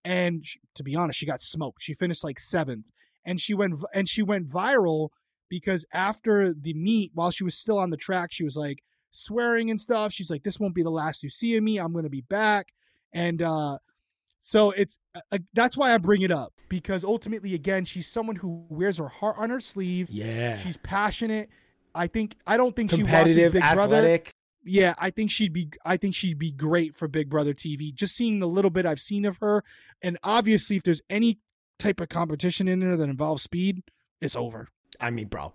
[0.04, 1.82] And she, to be honest, she got smoked.
[1.82, 2.86] She finished like seventh,
[3.24, 5.10] and she went and she went viral
[5.48, 8.82] because after the meet, while she was still on the track, she was like,
[9.14, 10.12] swearing and stuff.
[10.12, 11.78] She's like, "This won't be the last you see of me.
[11.78, 12.72] I'm going to be back."
[13.12, 13.78] And uh,
[14.40, 18.66] so it's uh, that's why I bring it up because ultimately, again, she's someone who
[18.68, 20.10] wears her heart on her sleeve.
[20.10, 21.48] Yeah, she's passionate.
[21.94, 24.24] I think I don't think competitive, she watches Big athletic.
[24.24, 24.30] Brother.
[24.64, 27.94] Yeah, I think she'd be I think she'd be great for Big Brother TV.
[27.94, 29.62] Just seeing the little bit I've seen of her,
[30.02, 31.38] and obviously, if there's any
[31.78, 33.82] type of competition in there that involves speed,
[34.20, 34.68] it's over.
[35.00, 35.52] I mean, bro,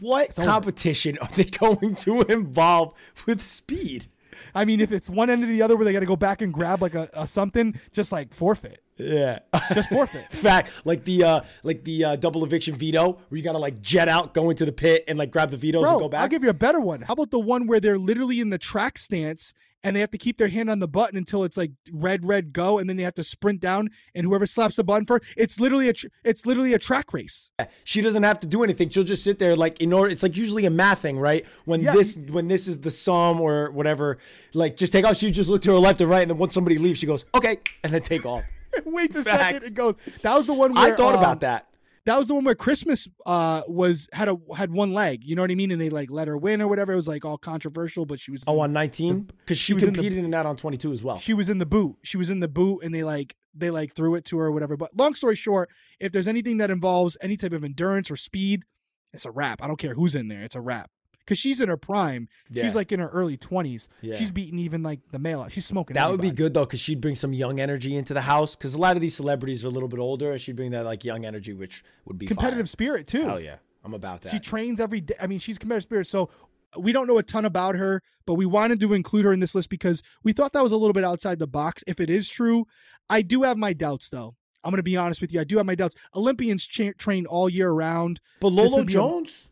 [0.00, 2.94] what competition are they going to involve
[3.26, 4.06] with speed?
[4.54, 6.42] I mean, if it's one end or the other where they got to go back
[6.42, 8.81] and grab like a, a, something, just like forfeit.
[8.96, 9.40] Yeah,
[9.74, 10.24] just forfeit.
[10.30, 13.80] Fact, like the uh like the uh, double eviction veto, where you got to like
[13.80, 16.20] jet out, go into the pit, and like grab the vetoes Bro, and go back.
[16.20, 17.02] I'll give you a better one.
[17.02, 19.52] How about the one where they're literally in the track stance
[19.84, 22.52] and they have to keep their hand on the button until it's like red, red,
[22.52, 25.58] go, and then they have to sprint down, and whoever slaps the button first, it's
[25.58, 27.50] literally a tr- it's literally a track race.
[27.84, 29.56] She doesn't have to do anything; she'll just sit there.
[29.56, 31.44] Like in order, it's like usually a math thing, right?
[31.64, 31.92] When yeah.
[31.92, 34.18] this when this is the sum or whatever,
[34.54, 35.16] like just take off.
[35.16, 37.24] She just look to her left and right, and then once somebody leaves, she goes
[37.34, 38.44] okay, and then take off.
[38.84, 39.38] Waits a Facts.
[39.38, 39.96] second, it goes.
[40.22, 40.74] That was the one.
[40.74, 41.68] Where, I thought um, about that.
[42.04, 45.22] That was the one where Christmas uh was had a had one leg.
[45.24, 45.70] You know what I mean?
[45.70, 46.92] And they like let her win or whatever.
[46.92, 50.14] It was like all controversial, but she was oh on nineteen because she, she competed
[50.14, 51.18] in, the, in, that on twenty two as well.
[51.18, 51.96] She was in the boot.
[52.02, 54.52] She was in the boot, and they like they like threw it to her or
[54.52, 54.76] whatever.
[54.76, 58.64] But long story short, if there's anything that involves any type of endurance or speed,
[59.12, 59.62] it's a wrap.
[59.62, 60.42] I don't care who's in there.
[60.42, 60.90] It's a wrap.
[61.24, 62.28] Because she's in her prime.
[62.50, 62.64] Yeah.
[62.64, 63.88] She's like in her early twenties.
[64.00, 64.16] Yeah.
[64.16, 65.46] She's beating even like the male.
[65.48, 65.94] She's smoking.
[65.94, 68.56] That would be good though, because she'd bring some young energy into the house.
[68.56, 70.84] Because a lot of these celebrities are a little bit older, and she'd bring that
[70.84, 72.66] like young energy, which would be Competitive fire.
[72.66, 73.22] spirit too.
[73.22, 74.30] Hell yeah, I'm about that.
[74.32, 75.14] She trains every day.
[75.20, 76.06] I mean, she's competitive spirit.
[76.06, 76.30] So
[76.78, 79.54] we don't know a ton about her, but we wanted to include her in this
[79.54, 81.84] list because we thought that was a little bit outside the box.
[81.86, 82.66] If it is true,
[83.10, 84.34] I do have my doubts though.
[84.64, 85.40] I'm going to be honest with you.
[85.40, 85.96] I do have my doubts.
[86.14, 88.20] Olympians cha- train all year round.
[88.40, 89.48] but Lolo Jones,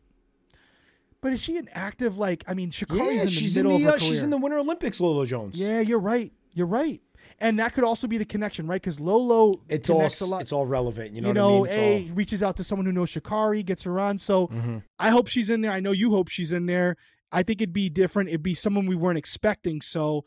[1.22, 2.44] But is she an active like?
[2.48, 4.30] I mean, Sha'Carri's yeah, in the she's in middle the of her uh, she's in
[4.30, 5.00] the Winter Olympics.
[5.00, 5.58] Lolo Jones.
[5.60, 6.32] Yeah, you're right.
[6.52, 7.00] You're right.
[7.42, 8.80] And that could also be the connection, right?
[8.80, 10.02] Because Lolo it's all
[10.40, 11.14] it's all relevant.
[11.14, 12.10] You know you what know, I mean?
[12.10, 14.18] A reaches out to someone who knows Sha'Carri, gets her on.
[14.18, 14.82] So all- Mhm.
[14.98, 15.70] I hope she's in there.
[15.72, 16.96] I know you hope she's in there.
[17.32, 18.28] I think it'd be different.
[18.30, 19.80] It'd be someone we weren't expecting.
[19.80, 20.24] So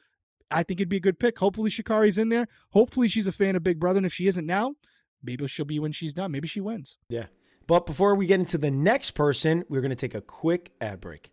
[0.49, 1.37] I think it'd be a good pick.
[1.39, 2.47] Hopefully Sha'Carri's in there.
[2.71, 3.97] Hopefully she's a fan of Big Brother.
[3.97, 4.75] And if she isn't now,
[5.21, 6.31] maybe she'll be when she's done.
[6.31, 6.97] Maybe she wins.
[7.09, 7.25] Yeah.
[7.67, 10.99] But before we get into the next person, we're going to take a quick ad
[10.99, 11.31] break.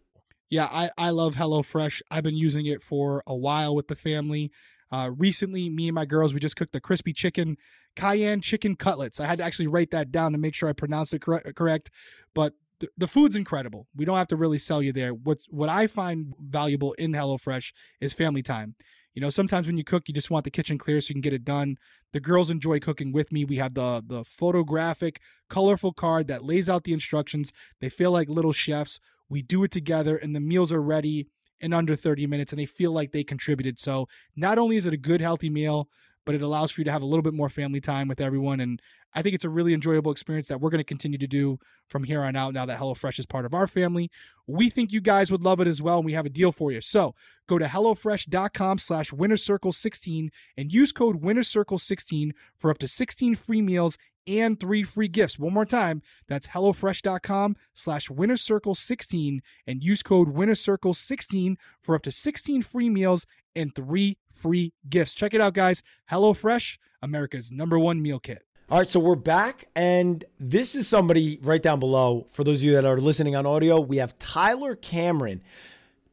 [0.48, 2.02] Yeah, I, I love HelloFresh.
[2.10, 4.50] I've been using it for a while with the family.
[4.92, 7.56] Uh, recently, me and my girls, we just cooked the crispy chicken,
[7.94, 9.20] cayenne chicken cutlets.
[9.20, 11.54] I had to actually write that down to make sure I pronounced it correct.
[11.54, 11.90] correct.
[12.34, 13.86] But th- the food's incredible.
[13.94, 15.14] We don't have to really sell you there.
[15.14, 18.74] What what I find valuable in HelloFresh is family time.
[19.14, 21.20] You know, sometimes when you cook, you just want the kitchen clear so you can
[21.20, 21.76] get it done.
[22.12, 23.44] The girls enjoy cooking with me.
[23.44, 27.52] We have the the photographic, colorful card that lays out the instructions.
[27.80, 29.00] They feel like little chefs.
[29.28, 31.26] We do it together, and the meals are ready
[31.60, 33.78] in under 30 minutes, and they feel like they contributed.
[33.78, 35.88] So not only is it a good, healthy meal,
[36.30, 38.60] but it allows for you to have a little bit more family time with everyone.
[38.60, 38.80] And
[39.12, 42.04] I think it's a really enjoyable experience that we're going to continue to do from
[42.04, 44.12] here on out now that HelloFresh is part of our family.
[44.46, 46.70] We think you guys would love it as well, and we have a deal for
[46.70, 46.82] you.
[46.82, 47.16] So
[47.48, 53.98] go to HelloFresh.com slash WinnerCircle16 and use code WinnerCircle16 for up to 16 free meals
[54.28, 55.36] and three free gifts.
[55.36, 62.62] One more time, that's HelloFresh.com slash WinnerCircle16 and use code WinnerCircle16 for up to 16
[62.62, 65.14] free meals and three free gifts.
[65.14, 65.82] Check it out, guys.
[66.10, 68.42] HelloFresh, America's number one meal kit.
[68.70, 72.26] All right, so we're back, and this is somebody right down below.
[72.30, 75.42] For those of you that are listening on audio, we have Tyler Cameron,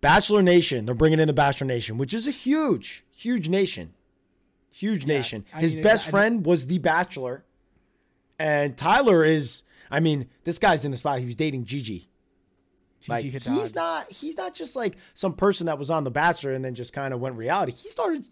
[0.02, 0.86] Bachelor Nation.
[0.86, 3.94] They're bringing in the Bachelor Nation, which is a huge, huge nation.
[4.72, 5.46] Huge nation.
[5.54, 7.44] I His mean, best I- friend was the Bachelor,
[8.40, 9.64] and Tyler is.
[9.90, 11.20] I mean, this guy's in the spot.
[11.20, 12.10] He was dating Gigi.
[13.08, 14.12] Like he's not.
[14.12, 17.14] He's not just like some person that was on the Bachelor and then just kind
[17.14, 17.72] of went reality.
[17.72, 18.28] He started.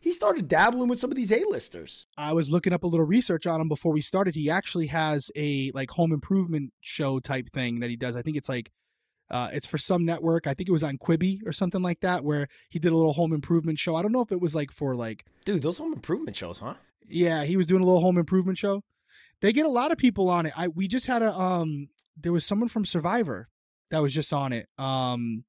[0.00, 2.06] He started dabbling with some of these A-listers.
[2.16, 4.36] I was looking up a little research on him before we started.
[4.36, 8.14] He actually has a like home improvement show type thing that he does.
[8.14, 8.70] I think it's like
[9.30, 10.46] uh, it's for some network.
[10.46, 13.12] I think it was on Quibi or something like that, where he did a little
[13.12, 13.96] home improvement show.
[13.96, 16.74] I don't know if it was like for like Dude, those home improvement shows, huh?
[17.06, 18.84] yeah, he was doing a little home improvement show.
[19.40, 20.52] They get a lot of people on it.
[20.56, 23.48] I we just had a um there was someone from Survivor
[23.90, 24.68] that was just on it.
[24.78, 25.44] Um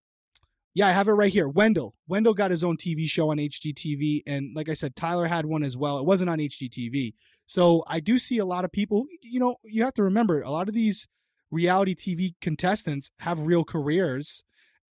[0.75, 1.49] yeah, I have it right here.
[1.49, 1.95] Wendell.
[2.07, 5.63] Wendell got his own TV show on HGTV and like I said Tyler had one
[5.63, 5.99] as well.
[5.99, 7.13] It wasn't on HGTV.
[7.45, 10.51] So I do see a lot of people, you know, you have to remember a
[10.51, 11.07] lot of these
[11.51, 14.43] reality TV contestants have real careers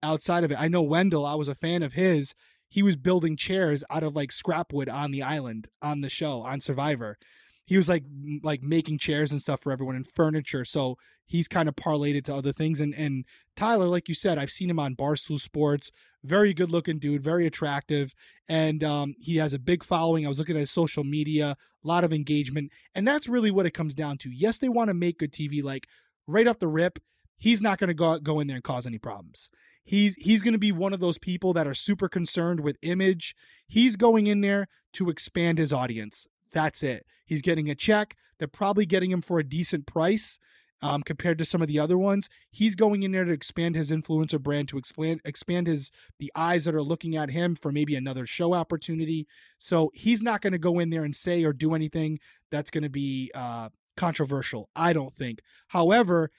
[0.01, 0.59] outside of it.
[0.59, 2.33] I know Wendell, I was a fan of his.
[2.69, 6.41] He was building chairs out of like scrap wood on the island on the show
[6.41, 7.17] on Survivor.
[7.67, 8.03] He was like
[8.43, 10.63] like making chairs and stuff for everyone and furniture.
[10.63, 12.79] So he's kind of parlayed to other things.
[12.79, 13.25] And and
[13.55, 15.91] Tyler, like you said, I've seen him on Barstool Sports.
[16.23, 18.13] Very good looking dude, very attractive,
[18.49, 20.25] and um, he has a big following.
[20.25, 23.65] I was looking at his social media, a lot of engagement, and that's really what
[23.65, 24.31] it comes down to.
[24.31, 25.63] Yes, they want to make good TV.
[25.63, 25.87] Like
[26.25, 26.99] right off the rip,
[27.37, 29.49] he's not going to go go in there and cause any problems.
[29.83, 33.35] He's he's going to be one of those people that are super concerned with image.
[33.67, 36.27] He's going in there to expand his audience.
[36.51, 37.05] That's it.
[37.25, 38.15] He's getting a check.
[38.37, 40.39] They're probably getting him for a decent price
[40.81, 42.29] um, compared to some of the other ones.
[42.49, 46.65] He's going in there to expand his influencer brand, to expand expand his the eyes
[46.65, 49.27] that are looking at him for maybe another show opportunity.
[49.57, 52.19] So he's not going to go in there and say or do anything
[52.51, 54.69] that's going to be uh, controversial.
[54.75, 55.41] I don't think.
[55.69, 56.29] However,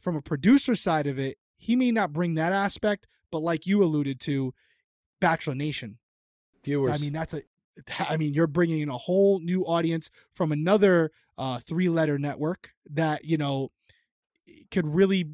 [0.00, 3.82] from a producer side of it, he may not bring that aspect, but like you
[3.82, 4.54] alluded to,
[5.20, 5.98] Bachelor Nation.
[6.64, 6.94] Viewers.
[6.94, 7.42] I mean, that's a.
[7.98, 13.24] I mean, you're bringing in a whole new audience from another uh, three-letter network that
[13.24, 13.70] you know
[14.70, 15.28] could really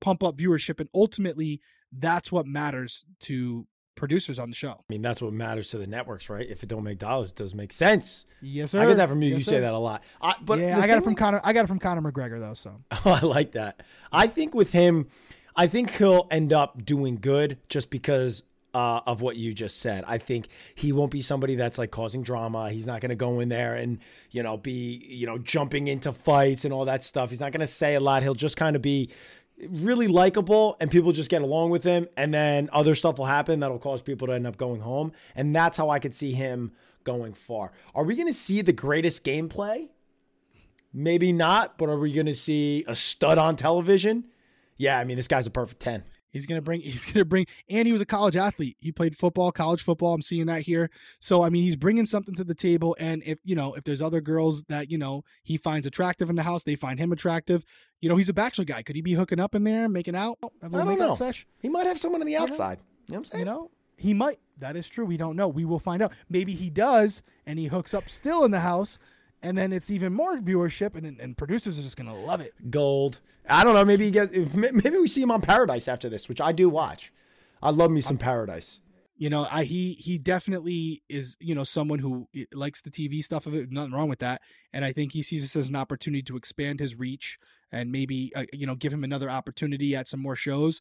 [0.00, 1.60] pump up viewership, and ultimately,
[1.92, 4.72] that's what matters to producers on the show.
[4.72, 6.46] I mean, that's what matters to the networks, right?
[6.48, 8.26] If it don't make dollars, it doesn't make sense.
[8.40, 8.80] Yes, sir.
[8.80, 9.30] I get that from you.
[9.30, 9.50] Yes, you sir.
[9.52, 10.02] say that a lot.
[10.20, 11.40] I, but yeah, I got it from Conor.
[11.44, 12.54] I got it from Conor McGregor though.
[12.54, 13.82] So I like that.
[14.12, 15.08] I think with him,
[15.56, 18.42] I think he'll end up doing good just because
[18.74, 20.04] uh, of what you just said.
[20.06, 22.70] I think he won't be somebody that's like causing drama.
[22.70, 23.98] He's not going to go in there and
[24.30, 27.30] you know be you know jumping into fights and all that stuff.
[27.30, 28.22] He's not going to say a lot.
[28.22, 29.10] He'll just kind of be
[29.68, 33.60] really likable and people just get along with him and then other stuff will happen
[33.60, 36.72] that'll cause people to end up going home and that's how I could see him
[37.04, 37.70] going far.
[37.94, 39.88] Are we going to see the greatest gameplay?
[40.92, 44.24] Maybe not, but are we going to see a stud on television?
[44.76, 46.02] Yeah, I mean this guy's a perfect 10.
[46.34, 46.80] He's gonna bring.
[46.82, 48.76] He's gonna bring, and he was a college athlete.
[48.80, 50.12] He played football, college football.
[50.12, 50.90] I'm seeing that here.
[51.20, 52.96] So I mean, he's bringing something to the table.
[52.98, 56.36] And if you know, if there's other girls that you know he finds attractive in
[56.36, 57.64] the house, they find him attractive.
[58.00, 58.82] You know, he's a bachelor guy.
[58.82, 60.36] Could he be hooking up in there, making out?
[60.60, 61.14] Have a I don't know.
[61.14, 61.46] Sesh?
[61.62, 62.78] He might have someone on the outside.
[63.06, 63.40] You know what I'm saying?
[63.40, 64.38] You know, he might.
[64.58, 65.04] That is true.
[65.04, 65.48] We don't know.
[65.48, 66.12] We will find out.
[66.28, 68.98] Maybe he does, and he hooks up still in the house,
[69.44, 72.54] and then it's even more viewership, and and producers are just gonna love it.
[72.70, 73.20] Gold.
[73.48, 73.84] I don't know.
[73.84, 74.34] Maybe he gets.
[74.54, 77.12] Maybe we see him on Paradise after this, which I do watch.
[77.62, 78.80] I love me some Paradise.
[79.16, 83.46] You know, I he he definitely is you know someone who likes the TV stuff
[83.46, 83.70] of it.
[83.70, 84.40] Nothing wrong with that,
[84.72, 87.38] and I think he sees this as an opportunity to expand his reach
[87.70, 90.80] and maybe uh, you know give him another opportunity at some more shows,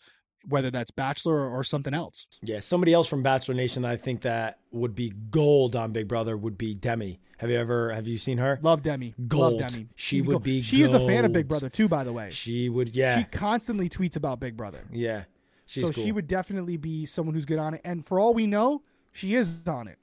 [0.50, 2.28] whether that's Bachelor or, or something else.
[2.44, 6.08] Yeah, somebody else from Bachelor Nation that I think that would be gold on Big
[6.08, 7.20] Brother would be Demi.
[7.38, 8.60] Have you ever have you seen her?
[8.62, 9.14] Love Demi.
[9.28, 9.62] Gold.
[9.62, 9.88] Love Demi.
[9.96, 11.48] She would go- be She is a fan of Big.
[11.48, 12.30] Brother too, by the way.
[12.32, 12.96] She would.
[12.96, 14.84] Yeah, She constantly tweets about Big Brother.
[14.92, 15.24] yeah.
[15.66, 16.04] So cool.
[16.04, 17.82] she would definitely be someone who's good on it.
[17.86, 18.82] And for all we know,
[19.14, 19.98] she is on it.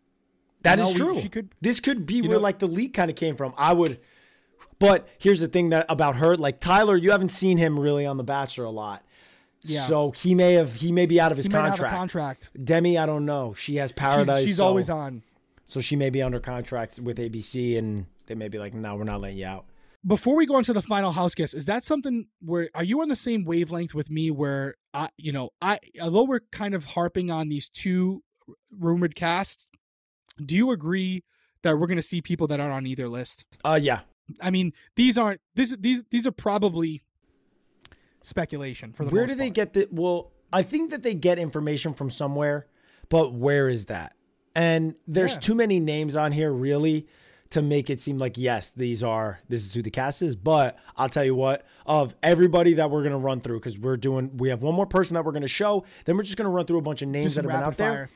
[0.63, 1.23] That you is know, we- true.
[1.23, 3.53] she could- this could be where know- like the leak kind of came from.
[3.59, 4.01] I would,
[4.79, 8.17] but here's the thing that about her, like Tyler, you haven't seen him really on
[8.17, 9.05] The Bachelor a lot.
[9.63, 9.83] Yeah.
[9.83, 11.95] So he may have he may be out of his He contract.
[11.95, 12.51] contract.
[12.65, 13.53] Demi, I don't know.
[13.55, 14.47] She has She's, Paradise.
[14.47, 15.23] she's so- always on.
[15.67, 19.05] So she may be under contract with ABC, and they may be like, "No, we're
[19.05, 19.67] not letting you out."
[20.05, 23.09] Before we go into the final house guest, is that something where are you on
[23.09, 24.31] the same wavelength with me?
[24.33, 28.25] Where I, you know, I although we're kind of harping on these two
[28.77, 29.69] rumored casts,
[30.45, 31.23] do you agree
[31.63, 33.45] that we're going to see people that aren't on either list?
[33.65, 34.01] Uh, yeah,
[34.43, 37.03] I mean, these aren't these these these are probably
[38.23, 39.55] speculation for the where do they part.
[39.55, 39.89] get the?
[39.91, 42.67] Well, I think that they get information from somewhere,
[43.09, 44.15] but where is that?
[44.55, 45.41] And there's Yeah.
[45.41, 47.07] too many names on here, really,
[47.51, 50.35] to make it seem like yes, these are this is who the cast is.
[50.37, 54.37] But I'll tell you what, of everybody that we're gonna run through, because we're doing,
[54.37, 55.85] we have one more person that we're gonna show.
[56.05, 57.79] Then we're just gonna run through a bunch of names Just that have been out
[57.79, 58.11] rapid there.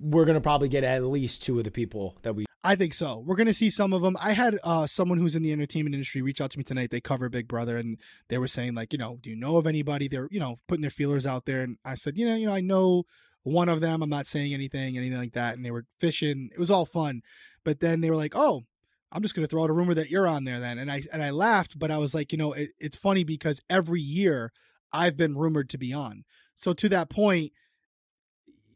[0.00, 2.46] We're gonna probably get at least two of the people that we.
[2.62, 3.22] I think so.
[3.24, 4.16] We're gonna see some of them.
[4.20, 6.90] I had uh, someone who's in the entertainment industry reach out to me tonight.
[6.90, 9.66] They cover Big Brother, and they were saying like, you know, do you know of
[9.66, 10.08] anybody?
[10.08, 12.52] They're you know putting their feelers out there, and I said, you know, you know,
[12.52, 13.04] I know
[13.42, 14.02] one of them.
[14.02, 15.56] I'm not saying anything, anything like that.
[15.56, 16.50] And they were fishing.
[16.52, 17.22] It was all fun,
[17.64, 18.64] but then they were like, oh.
[19.12, 21.20] I'm just gonna throw out a rumor that you're on there then, and I and
[21.20, 24.52] I laughed, but I was like, you know, it, it's funny because every year
[24.92, 26.22] I've been rumored to be on.
[26.54, 27.50] So to that point,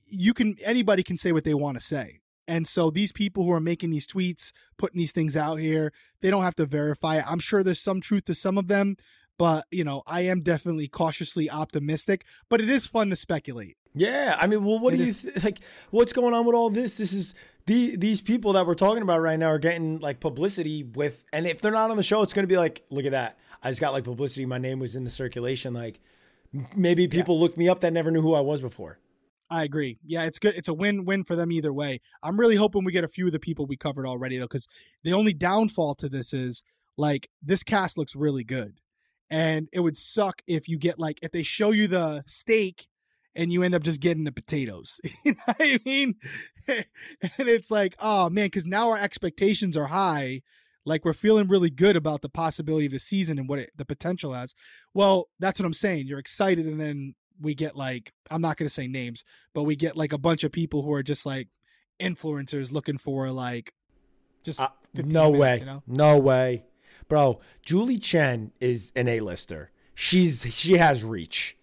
[0.09, 2.19] you can anybody can say what they want to say.
[2.47, 6.31] And so these people who are making these tweets, putting these things out here, they
[6.31, 7.25] don't have to verify it.
[7.31, 8.97] I'm sure there's some truth to some of them,
[9.39, 13.77] but you know, I am definitely cautiously optimistic, but it is fun to speculate.
[13.95, 15.61] Yeah, I mean, well, what It do you is- th- like?
[15.91, 16.97] What's going on with all this?
[16.97, 17.33] This is
[17.67, 21.47] the these people that we're talking about right now are getting like publicity with, and
[21.47, 23.71] if they're not on the show, it's going to be like, look at that, I
[23.71, 24.47] just got like publicity.
[24.47, 25.75] My name was in the circulation.
[25.75, 26.01] Like,
[26.77, 28.99] maybe people looked me up that never knew who I was before.
[29.51, 29.99] I agree.
[30.03, 30.55] Yeah, it's good.
[30.55, 32.01] It's a win-win for them either way.
[32.23, 34.67] I'm really hoping we get a few of the people we covered already though, because
[35.03, 36.63] the only downfall to this is
[36.97, 38.81] like this cast looks really good,
[39.31, 42.89] and it would suck if you get like if they show you the steak
[43.37, 45.01] and you end up just getting the potatoes.
[45.25, 46.15] you know what I mean?
[46.69, 46.85] and
[47.49, 50.41] it's like, oh man, because now our expectations are high.
[50.87, 53.87] Like we're feeling really good about the possibility of the season and what it, the
[53.87, 54.55] potential has.
[54.93, 56.07] Well, that's what I'm saying.
[56.07, 59.77] You're excited, and then we get like I'm not going to say names, but we
[59.77, 61.49] get like a bunch of people who are just like
[62.01, 63.73] influencers looking for like
[64.43, 65.83] just Uh, 15 no minutes, way, you know?
[65.87, 66.65] no way,
[67.09, 67.41] bro.
[67.63, 69.71] Julie Chen is an A-lister.
[69.95, 71.57] She's she has reach.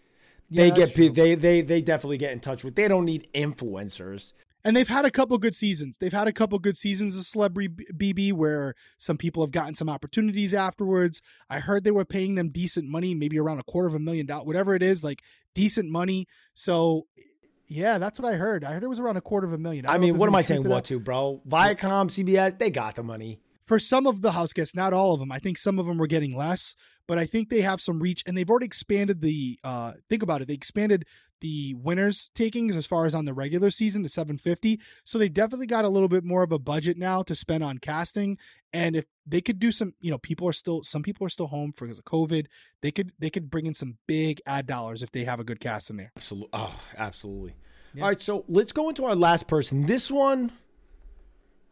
[0.49, 1.09] Yeah, they get true.
[1.09, 2.75] they they they definitely get in touch with.
[2.75, 4.33] They don't need influencers.
[4.63, 5.97] And they've had a couple good seasons.
[5.97, 9.89] They've had a couple good seasons of Celebrity BB where some people have gotten some
[9.89, 11.19] opportunities afterwards.
[11.49, 14.27] I heard they were paying them decent money, maybe around a quarter of a million
[14.27, 16.27] dollars, whatever it is, like decent money.
[16.53, 17.07] So,
[17.67, 18.63] yeah, that's what I heard.
[18.63, 19.85] I heard it was around a quarter of a million.
[19.85, 20.63] I don't mean, what am I saying?
[20.63, 21.41] What to, bro?
[21.47, 23.39] Viacom, CBS, they got the money.
[23.71, 25.31] For some of the house guests, not all of them.
[25.31, 26.75] I think some of them were getting less,
[27.07, 30.41] but I think they have some reach and they've already expanded the uh think about
[30.41, 30.49] it.
[30.49, 31.05] They expanded
[31.39, 34.81] the winners takings as far as on the regular season to 750.
[35.05, 37.77] So they definitely got a little bit more of a budget now to spend on
[37.77, 38.37] casting
[38.73, 41.47] and if they could do some, you know, people are still some people are still
[41.47, 42.47] home because of COVID.
[42.81, 45.61] They could they could bring in some big ad dollars if they have a good
[45.61, 46.11] cast in there.
[46.17, 46.49] Absolutely.
[46.51, 47.55] Oh, absolutely.
[47.93, 48.03] Yeah.
[48.03, 49.85] All right, so let's go into our last person.
[49.85, 50.51] This one,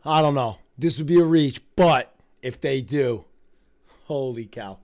[0.05, 0.57] I don't know.
[0.77, 3.25] This would be a reach, but if they do,
[4.05, 4.79] holy cow.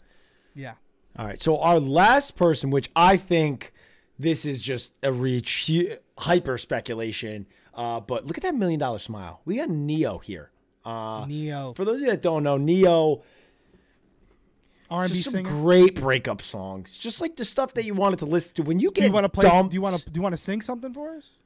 [0.54, 0.74] Yeah.
[1.18, 1.40] All right.
[1.40, 3.72] So our last person, which I think
[4.20, 5.72] this is just a reach,
[6.18, 7.48] hyper speculation.
[7.74, 9.42] Uh, but look at that million dollar smile.
[9.46, 10.52] We got Ne-Yo here.
[10.86, 13.24] Uh, Ne-Yo, for those of you that don't know, Ne-Yo
[14.90, 15.50] R&B just some singer.
[15.50, 18.90] great breakup songs, just like the stuff that you wanted to listen to when you
[18.90, 19.50] do get you want to play?
[19.50, 19.72] dumped.
[19.72, 20.10] Do you want to?
[20.10, 21.38] Do you want to sing something for us?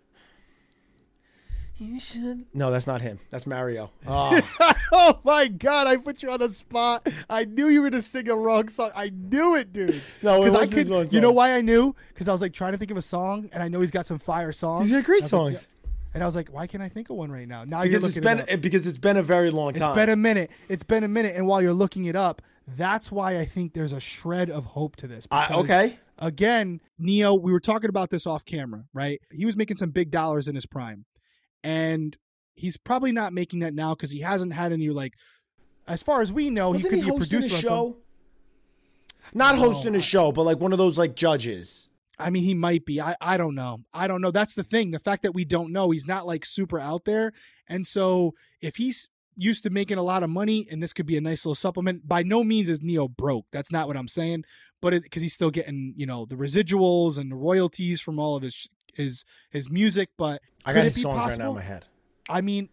[1.80, 2.46] You should.
[2.54, 3.20] No, that's not him.
[3.30, 3.92] That's Mario.
[4.08, 4.42] Oh,
[4.92, 5.88] oh my god!
[5.88, 7.08] I put you on the spot.
[7.30, 8.92] I knew you were gonna sing a wrong song.
[8.96, 10.02] I knew it, dude.
[10.22, 11.14] No, it because I could.
[11.14, 11.96] You know why I knew?
[12.10, 14.06] Because I was like trying to think of a song, and I know he's got
[14.06, 14.88] some fire songs.
[14.88, 15.80] he's got great was like, songs yeah.
[16.14, 17.64] And I was like, why can't I think of one right now?
[17.64, 19.90] Now because you're it's looking been it because it's been a very long time.
[19.90, 20.50] It's been a minute.
[20.68, 23.92] It's been a minute, and while you're looking it up, that's why I think there's
[23.92, 25.28] a shred of hope to this.
[25.28, 26.00] Because, okay.
[26.18, 29.22] Again, Ne-Yo, we were talking about this off camera, right?
[29.32, 31.06] He was making some big dollars in his prime,
[31.64, 32.18] and
[32.56, 35.16] he's probably not making that now because he hasn't had any like.
[35.88, 37.98] As far as we know, Wasn't he he, could be a producer a show?
[39.34, 41.90] Not No, hosting a show, but like one of those like judges.
[42.20, 43.00] I mean, he might be.
[43.00, 43.80] I, I don't know.
[43.94, 44.32] I don't know.
[44.32, 44.92] That's the thing.
[44.92, 47.32] The fact that we don't know, he's not like super out there.
[47.68, 51.16] And so if he's used to making a lot of money and this could be
[51.16, 53.46] a nice little supplement, by no means is Ne-Yo broke.
[53.52, 54.44] That's not what I'm saying.
[54.82, 58.44] But because he's still getting, you know, the residuals and the royalties from all of
[58.44, 60.10] his his his music.
[60.18, 61.86] But I got his songs right now in my head.
[62.30, 62.70] I mean,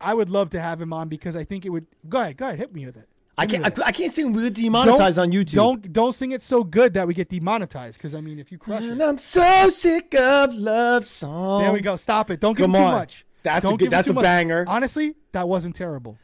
[0.00, 2.46] I would love to have him on because I think it would go ahead, go
[2.46, 3.08] ahead, hit me with it.
[3.38, 3.66] I can't.
[3.66, 4.32] I, I can't sing.
[4.32, 5.54] We get demonetized on YouTube.
[5.54, 7.98] Don't don't sing it so good that we get demonetized.
[7.98, 11.62] Because I mean, if you crush And it, I'm so sick of love songs.
[11.64, 11.96] there we go.
[11.96, 12.40] Stop it.
[12.40, 12.92] Don't give Come him too on.
[12.94, 13.26] much.
[13.42, 14.22] That's a Don't good- that's a much.
[14.22, 14.64] banger.
[14.66, 16.16] Honestly, that wasn't terrible.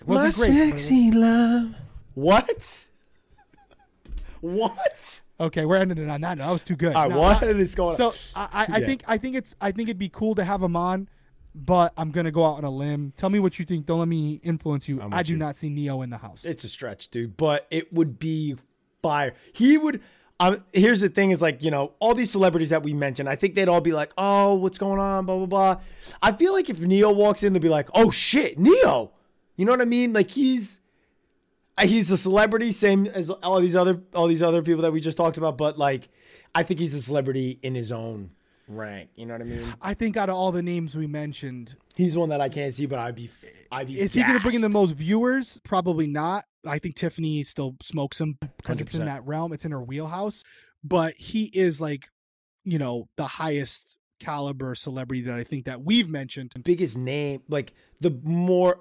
[0.00, 0.70] It My wasn't great.
[0.70, 1.74] but sexy love.
[2.14, 2.86] What?
[4.40, 5.22] What?
[5.38, 6.38] Okay, we're ending it on that.
[6.38, 6.94] That was too good.
[6.94, 8.12] I No, what I- is going So?
[8.34, 8.86] I, I, I Yeah.
[8.86, 11.08] think I think it's I think it'd be cool to have him on,
[11.54, 13.12] but I'm gonna go out on a limb.
[13.16, 13.86] Tell me what you think.
[13.86, 15.00] Don't let me influence you.
[15.12, 15.38] I do you.
[15.38, 16.44] not see Ne-Yo in the house.
[16.44, 18.56] It's a stretch, dude, but it would be
[19.02, 19.34] fire.
[19.52, 20.00] He would.
[20.42, 23.28] Um, here's the thing: is like you know all these celebrities that we mentioned.
[23.28, 25.80] I think they'd all be like, "Oh, what's going on?" Blah blah blah.
[26.22, 29.12] I feel like if Ne-Yo walks in, they'll be like, "Oh shit, Ne-Yo!"
[29.56, 30.14] You know what I mean?
[30.14, 30.79] Like he's
[31.80, 35.00] Uh, he's a celebrity, same as all these other all these other people that we
[35.00, 35.56] just talked about.
[35.56, 36.08] But like,
[36.54, 38.30] I think he's a celebrity in his own
[38.68, 39.10] rank.
[39.16, 39.74] You know what I mean?
[39.80, 42.86] I think out of all the names we mentioned, He's one that I can't see,
[42.86, 43.30] but I'd be
[43.72, 44.00] I'd be.
[44.00, 45.60] is he going to bring in the most viewers?
[45.64, 46.44] Probably not.
[46.66, 49.52] I think Tiffany still smokes him because it's in that realm.
[49.52, 50.42] It's in her wheelhouse.
[50.84, 52.08] But he is like,
[52.64, 56.52] you know, the highest caliber celebrity that I think that we've mentioned.
[56.62, 58.78] biggest name, like the more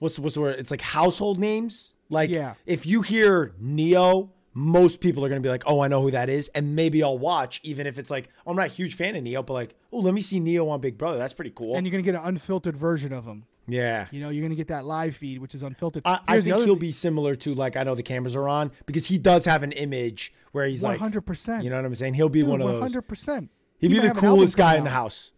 [0.00, 0.56] what's what's the word?
[0.58, 1.94] It's like household names.
[2.10, 2.54] Like Yeah.
[2.66, 6.28] if you hear Ne-Yo, most people are gonna be like, "Oh, I know who that
[6.28, 9.22] is," and maybe I'll watch, even if it's like I'm not a huge fan of
[9.22, 11.18] Ne-Yo, but like, "Oh, let me see Ne-Yo on Big Brother.
[11.18, 13.44] That's pretty cool." And you're going to get an unfiltered version of him.
[13.68, 14.08] yeah.
[14.10, 16.02] You know, you're going to get that live feed, which is unfiltered.
[16.04, 16.78] I, I think he'll thing.
[16.78, 19.70] be similar to like I know the cameras are on because he does have an
[19.72, 21.62] image where he's like, 100%.
[21.62, 22.14] you know what I'm saying?
[22.14, 22.92] He'll be Dude, one of those.
[22.92, 23.48] 100%.
[23.78, 25.32] He'd be the have an album coolest guy in the house.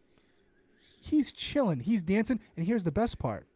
[1.05, 1.81] He's chilling.
[1.81, 2.41] He's dancing.
[2.57, 3.47] And here's the best part.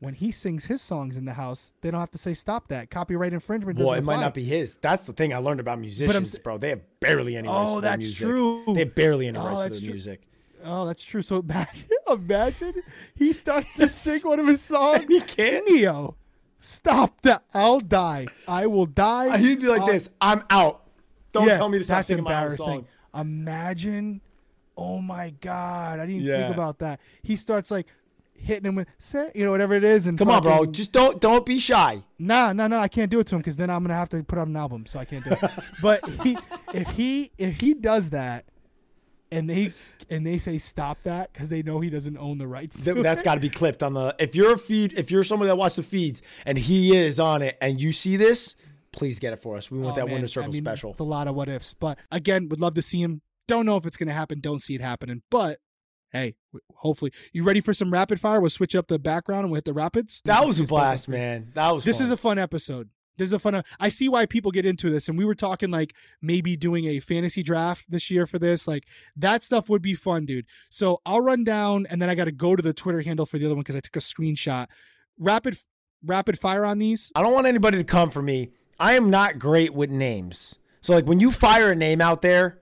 [0.00, 2.90] When he sings his songs in the house, they don't have to say stop that.
[2.90, 4.76] Copyright infringement Well, it might not be his.
[4.76, 6.56] That's the thing I learned about musicians, bro.
[6.56, 8.26] They have barely any rights Oh, to their that's music.
[8.26, 8.64] true.
[8.72, 9.88] They have barely any Oh, rights to their true.
[9.90, 10.22] music.
[10.64, 11.20] Oh, that's true.
[11.20, 12.74] So imagine, imagine
[13.14, 15.04] he starts to sing one of his songs.
[15.06, 15.68] he can't.
[15.68, 16.16] Ne-Yo,
[16.60, 17.44] stop that.
[17.52, 18.26] I'll die.
[18.48, 19.28] I will die.
[19.28, 20.08] Uh, he'd be like I'll- this.
[20.20, 20.82] I'm out.
[21.32, 22.64] Don't Yeah, tell me to stop singing my own embarrassing.
[22.64, 22.86] song.
[23.20, 24.20] Imagine.
[24.76, 26.00] Oh my God.
[26.00, 26.40] I didn't Yeah.
[26.44, 27.00] think about that.
[27.22, 27.86] He starts like
[28.40, 30.06] hitting him with, say, you know, whatever it is.
[30.06, 30.66] And Come on, bro.
[30.66, 32.02] Just don't don't be shy.
[32.18, 34.22] Nah, nah nah I can't do it to him because then I'm gonna have to
[34.22, 35.50] put out an album, so I can't do it.
[35.82, 36.36] but he,
[36.74, 38.44] if he if he does that,
[39.32, 39.72] and they
[40.08, 42.76] and they say stop that because they know he doesn't own the rights.
[42.80, 44.14] To Th- That's got to be clipped on the.
[44.18, 47.42] If you're a feed, if you're somebody that watches the feeds and he is on
[47.42, 48.56] it, and you see this,
[48.92, 49.70] please get it for us.
[49.70, 50.90] We want Oh, that man, winter circle I mean, special.
[50.90, 53.22] It's a lot of what ifs, but again, would love to see him.
[53.46, 54.40] Don't know if it's gonna happen.
[54.40, 55.58] Don't see it happening, but.
[56.12, 56.34] Hey,
[56.74, 58.40] hopefully, you ready for some rapid fire?
[58.40, 60.20] We'll switch up the background and we'll hit the rapids.
[60.24, 61.52] That was a blast, man.
[61.54, 61.84] That was.
[61.84, 62.04] This fun.
[62.04, 62.88] is a fun episode.
[63.16, 63.54] This is a fun.
[63.54, 66.86] Uh, I see why people get into this, and we were talking like maybe doing
[66.86, 68.66] a fantasy draft this year for this.
[68.66, 70.46] Like that stuff would be fun, dude.
[70.70, 73.38] So I'll run down, and then I got to go to the Twitter handle for
[73.38, 74.66] the other one because I took a screenshot.
[75.18, 75.58] Rapid,
[76.04, 77.12] rapid fire on these.
[77.14, 78.50] I don't want anybody to come for me.
[78.78, 80.58] I am not great with names.
[80.80, 82.59] So like when you fire a name out there,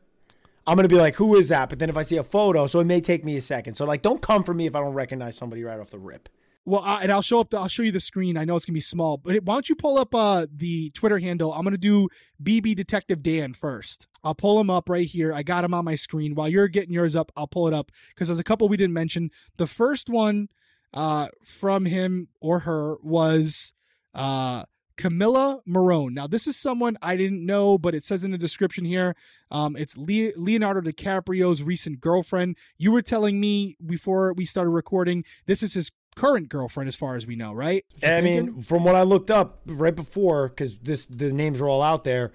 [0.68, 1.70] I'm gonna be like, who is that?
[1.70, 3.72] But then if I see a photo, so it may take me a second.
[3.72, 6.28] So like, don't come for me if I don't recognize somebody right off the rip.
[6.66, 7.48] Well, I, and I'll show up.
[7.48, 8.36] The, I'll show you the screen.
[8.36, 11.18] I know it's gonna be small, but why don't you pull up uh the Twitter
[11.18, 11.54] handle?
[11.54, 12.08] I'm gonna do
[12.42, 14.06] BB Detective Dan first.
[14.22, 15.32] I'll pull him up right here.
[15.32, 16.34] I got him on my screen.
[16.34, 18.92] While you're getting yours up, I'll pull it up because there's a couple we didn't
[18.92, 19.30] mention.
[19.56, 20.48] The first one
[20.92, 23.72] uh from him or her was
[24.14, 24.64] uh
[24.98, 26.12] Camila Morrone.
[26.12, 29.14] Now, this is someone I didn't know, but it says in the description here,
[29.50, 32.56] um, it's Le- Leonardo DiCaprio's recent girlfriend.
[32.76, 37.16] You were telling me before we started recording, this is his current girlfriend, as far
[37.16, 37.86] as we know, right?
[38.02, 41.80] I mean, from what I looked up right before, because this the names are all
[41.82, 42.32] out there,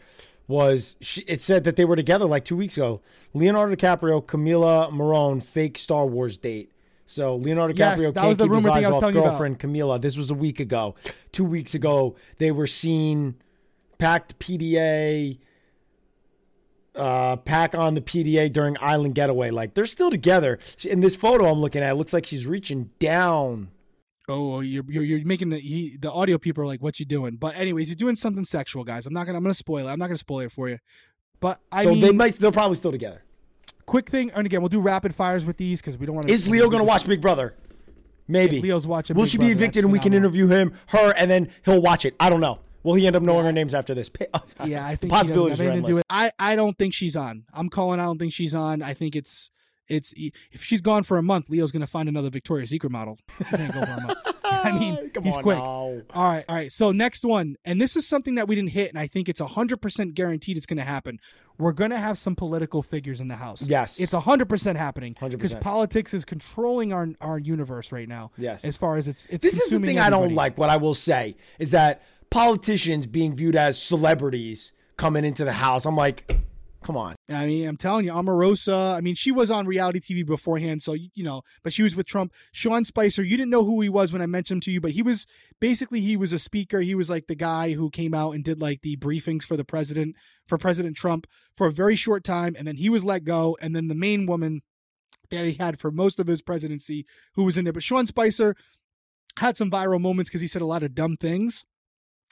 [0.48, 3.02] was she, it said that they were together like two weeks ago.
[3.34, 6.72] Leonardo DiCaprio, Camila Morrone, fake Star Wars date.
[7.06, 9.00] So Leonardo Yes, DiCaprio that can't the keep his rumor thing eyes I was off
[9.02, 9.30] telling you about.
[9.32, 10.02] girlfriend Camila.
[10.02, 10.96] This was a week ago.
[11.32, 13.36] Two weeks ago, they were seen
[13.98, 15.40] packed PDA,
[16.96, 19.50] uh, pack on the PDA during Island Getaway.
[19.50, 20.60] Like they're still together.
[20.78, 23.70] She- In this photo I'm looking at, it looks like she's reaching down.
[24.30, 27.36] Oh, you're, you're you're making the he, the audio people are like, "What you doing?"
[27.36, 29.06] But anyways, he's doing something sexual, guys.
[29.06, 29.92] I'm not gonna I'm gonna spoil it.
[29.92, 30.78] I'm not gonna spoil it for you.
[31.42, 33.22] But I so mean, they might they're probably still together.
[33.86, 36.34] Quick thing, and again, we'll do rapid fires with these because we don't want to.
[36.34, 37.56] Is Leo going to watch Big Brother?
[38.28, 38.62] Maybe.
[38.62, 40.30] Leo's watching Will Big she Brother, be evicted and we can phenomenal.
[40.40, 42.16] interview him, her, and then he'll watch it?
[42.20, 42.60] I don't know.
[42.84, 44.10] Will he end up knowing her names after this?
[44.34, 45.96] Uh, yeah, I think possibilities he are doesn't have anything to do endless.
[45.98, 46.04] with.
[46.10, 47.44] I I don't think she's on.
[47.54, 48.00] I'm calling.
[48.00, 48.82] I don't think she's on.
[48.82, 49.52] I think it's
[49.88, 53.18] it's if she's gone for a month, Leo's gonna find another Victoria's Secret model.
[53.38, 54.18] She can't go for a month.
[54.46, 55.58] I mean, Come he's on quick.
[55.58, 55.64] now.
[55.64, 56.72] All right, all right.
[56.72, 59.42] So next one, and this is something that we didn't hit, and I think it's
[59.42, 61.20] hundred percent guaranteed it's going to happen.
[61.58, 63.62] We're going to have some political figures in the house.
[63.62, 64.00] Yes.
[64.00, 65.32] it's hundred percent happening 100%.
[65.32, 68.32] because politics is controlling our our universe right now.
[68.38, 68.64] Yes.
[68.64, 70.58] as far as it's it's This is the thing I don't like.
[70.58, 75.86] What I will say is that politicians being viewed as celebrities coming into the house.
[75.86, 76.38] I'm like,
[76.84, 77.16] come on.
[77.30, 78.96] I mean, I'm telling you, Omarosa.
[78.96, 82.06] I mean, she was on reality TV beforehand, so you know, but she was with
[82.06, 82.34] Trump.
[82.52, 84.92] Sean Spicer, you didn't know who he was when I mentioned him to you, but
[84.92, 85.26] he was
[85.60, 86.82] basically he was a speaker.
[86.82, 89.66] He was like the guy who came out and did like the briefings for the
[89.66, 90.16] president
[90.48, 91.26] for President Trump
[91.56, 93.58] for a very short time, and then he was let go.
[93.62, 94.62] And then the main woman
[95.32, 97.06] that he had for most of his presidency,
[97.36, 98.56] who was in there, but Sean Spicer
[99.40, 101.66] had some viral moments because he said a lot of dumb things.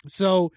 [0.07, 0.51] So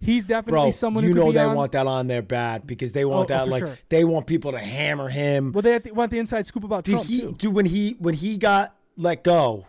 [0.00, 1.56] he's definitely Bro, someone you know they on.
[1.56, 3.78] want that on there bad because they Oh, want oh, that for like sure.
[3.88, 5.52] they want people to hammer him.
[5.52, 7.32] Well, they want the inside scoop about Did Trump he too.
[7.38, 9.66] do when he when he got let go?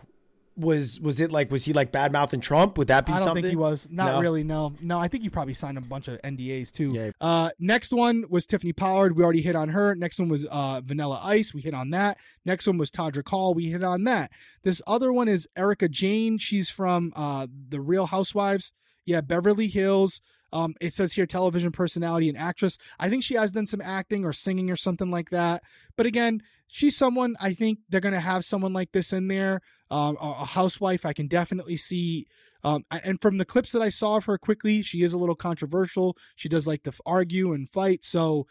[0.56, 2.76] Was was it like was he like bad mouthing Trump?
[2.76, 3.14] Would that be something?
[3.14, 3.42] I don't something?
[3.44, 3.88] think he was.
[3.90, 4.20] Not No?
[4.20, 4.42] really.
[4.44, 4.98] No, no.
[4.98, 6.90] I think he probably signed a bunch of NDAs too.
[6.92, 7.10] Yeah.
[7.18, 9.16] Uh, next one was Tiffany Pollard.
[9.16, 9.94] We already hit on her.
[9.94, 11.54] Next one was uh, Vanilla Ice.
[11.54, 12.18] We hit on that.
[12.44, 13.54] Next one was Todrick Hall.
[13.54, 14.32] We hit on that.
[14.62, 16.36] This other one is Erika Jayne.
[16.36, 18.72] She's from uh, the Real Housewives.
[19.06, 20.20] Yeah, Beverly Hills.
[20.52, 22.76] Um, it says here television personality and actress.
[22.98, 25.62] I think she has done some acting or singing or something like that.
[25.96, 29.60] But again, she's someone I think they're gonna have someone like this in there.
[29.90, 31.06] Um, a, housewife.
[31.06, 32.26] I can definitely see.
[32.62, 35.34] Um, and from the clips that I saw of her quickly, she is a little
[35.34, 36.16] controversial.
[36.36, 38.04] She does like to argue and fight.
[38.04, 38.46] So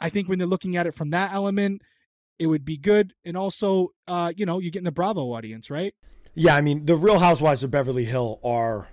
[0.00, 1.82] I think when they're looking at it from that element,
[2.38, 3.14] it would be good.
[3.24, 5.94] And also, uh, you know, you're getting the Bravo audience, right?
[6.34, 8.88] Yeah, I mean the Real Housewives of Beverly Hill are,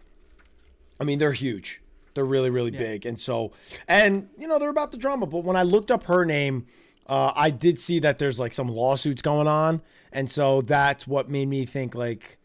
[1.01, 1.81] I mean they're huge.
[2.13, 3.53] They're really really big, and so
[3.87, 5.25] and you know they're about the drama.
[5.25, 6.67] But when I looked up her name,
[7.07, 9.81] uh, I did see that there's like some lawsuits going on,
[10.11, 12.37] and so that's what made me think like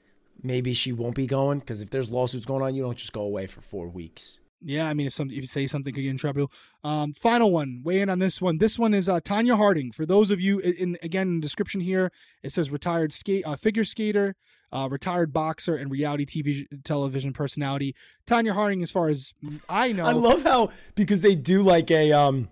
[0.43, 3.23] maybe she won't be going because if there's lawsuits going on, you don't just go
[3.23, 4.41] away for four weeks.
[4.63, 6.51] Yeah, I mean, if, some, if you say something, could get in trouble.
[6.83, 8.57] Um, final one, weigh in on this one.
[8.59, 9.93] This one is uh, Tonya Harding.
[9.93, 12.11] For those of you, in, in again, in the description here,
[12.43, 14.35] it says retired skate, uh, figure skater,
[14.73, 17.95] uh, retired boxer, and reality TV television personality.
[18.27, 19.33] Tonya Harding, as far as
[19.69, 22.49] I know, I love how because they do like a um,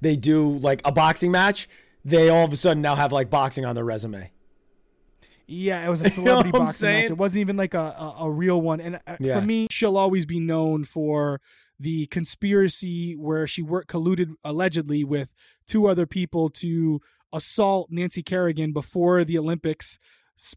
[0.00, 1.68] they do like a boxing match.
[2.04, 4.30] They all of a sudden now have like boxing on their resume.
[5.46, 7.10] Yeah, it was a celebrity what I'm boxing match.
[7.10, 8.80] It wasn't even like a, a, a real one.
[8.80, 9.40] And uh, Yeah.
[9.40, 11.40] for me, she'll always be known for
[11.80, 15.30] the conspiracy where she worked colluded allegedly with
[15.66, 17.00] two other people to
[17.32, 19.98] assault Nancy Kerrigan before the Olympics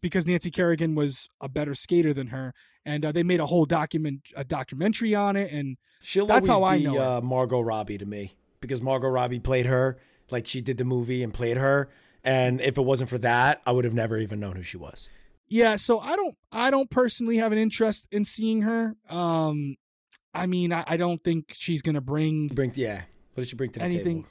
[0.00, 2.54] because Nancy Kerrigan was a better skater than her.
[2.84, 5.52] And uh, they made a whole document a documentary on it.
[5.52, 9.38] And She'll That's how I be know uh, Margot Robbie to me because Margot Robbie
[9.40, 9.98] played her
[10.30, 11.88] like she did the movie and played her.
[12.24, 15.08] And if it wasn't for that, I would have never even known who she was.
[15.48, 18.96] yeah, so I don't I don't personally have an interest in seeing her.
[19.08, 19.76] Um,
[20.34, 23.02] I mean, I, I don't think she's gonna bring Bring yeah,
[23.34, 24.28] what did she bring to the anything table?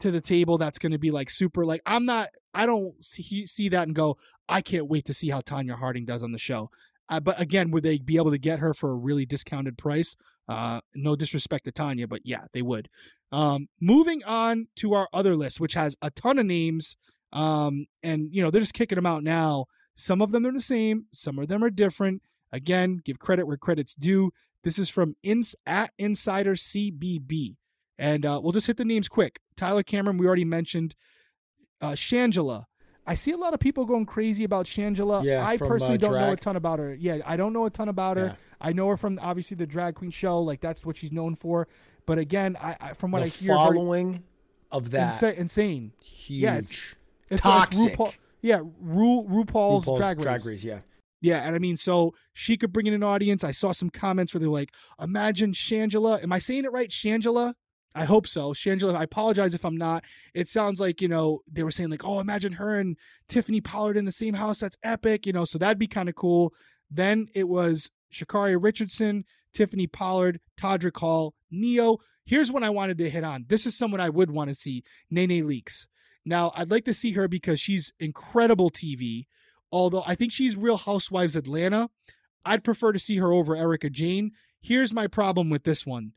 [0.00, 3.44] To the table that's going to be like super like i'm not i don't see,
[3.46, 4.16] see that and go
[4.48, 6.70] i can't wait to see how tonya harding does on the show.
[7.08, 10.14] Uh, but again would they be able to get her for a really discounted price?
[10.48, 12.88] Uh no disrespect to tonya but yeah they would.
[13.32, 16.96] Um moving on to our other list which has a ton of names
[17.32, 19.64] um and you know they're just kicking them out now.
[19.96, 22.22] Some of them are the same some of them are different.
[22.52, 24.30] Again give credit where credit's due.
[24.62, 27.56] This is from ins at insider cbb
[27.98, 29.40] and uh, we'll just hit the names quick.
[29.56, 30.94] Tyler Cameron, we already mentioned.
[31.80, 32.64] Uh, Shangela.
[33.06, 35.24] I see a lot of people going crazy about Shangela.
[35.24, 36.94] Yeah, I from, personally uh, don't know a ton about her.
[36.94, 38.36] Yeah, I don't know a ton about her.
[38.60, 41.68] I know her from obviously the drag queen show, like that's what she's known for.
[42.04, 44.22] But again, I, I from what the I hear, very following
[44.72, 45.92] of that insa- insane.
[46.02, 46.94] huge Yeah, it's-
[47.30, 47.98] It's Toxic.
[47.98, 50.24] Like RuPaul, yeah, Ru, RuPaul's, RuPaul's drag race.
[50.24, 50.64] drag race.
[50.64, 50.80] Yeah,
[51.20, 53.44] Yeah, and I mean, so she could bring in an audience.
[53.44, 57.54] I saw some comments where they're like, "Imagine Shangela." Am I saying it right, Shangela?
[57.94, 58.94] I hope so, Shangela.
[58.94, 60.04] I apologize if I'm not.
[60.34, 62.96] It sounds like you know they were saying like, "Oh, imagine her and
[63.28, 64.60] Tiffany Pollard in the same house.
[64.60, 66.52] That's epic." You know, so that'd be kind of cool.
[66.90, 71.98] Then it was Sha'Carri Richardson, Tiffany Pollard, Todrick Hall, Ne-Yo.
[72.24, 73.46] Here's one I wanted to hit on.
[73.48, 75.86] This is someone I would want to see: Nene Leakes.
[76.24, 79.26] Now, I'd like to see her because she's incredible TV.
[79.72, 81.90] Although I think she's Real Housewives Atlanta,
[82.44, 84.32] I'd prefer to see her over Erika Jayne.
[84.60, 86.12] Here's my problem with this one.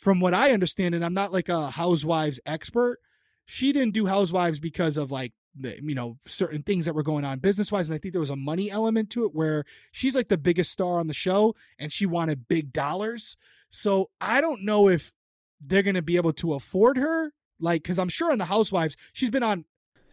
[0.00, 2.98] From what I understand, and I'm not like a Housewives expert,
[3.44, 7.24] she didn't do Housewives because of like the, you know certain things that were going
[7.24, 10.16] on business wise, and I think there was a money element to it where she's
[10.16, 13.36] like the biggest star on the show, and she wanted big dollars.
[13.68, 15.12] So I don't know if
[15.60, 19.30] they're gonna be able to afford her, like because I'm sure on the Housewives she's
[19.30, 19.66] been on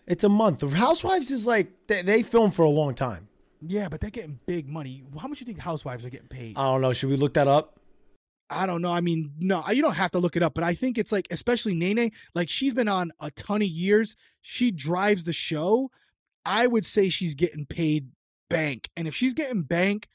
[0.06, 0.60] it's a month.
[0.60, 3.28] The Housewives is like they, they film for a long time.
[3.66, 5.04] Yeah, but they're getting big money.
[5.20, 6.58] How much do you think housewives are getting paid?
[6.58, 6.94] I don't know.
[6.94, 7.80] Should we look that up?
[8.50, 8.92] I don't know.
[8.92, 11.28] I mean, no, you don't have to look it up, but I think it's like,
[11.32, 14.16] especially Nene, like she's been on a ton of years.
[14.42, 15.92] She drives the show.
[16.46, 18.10] I would say she's getting paid
[18.50, 18.90] bank.
[18.96, 20.08] And if she's getting bank,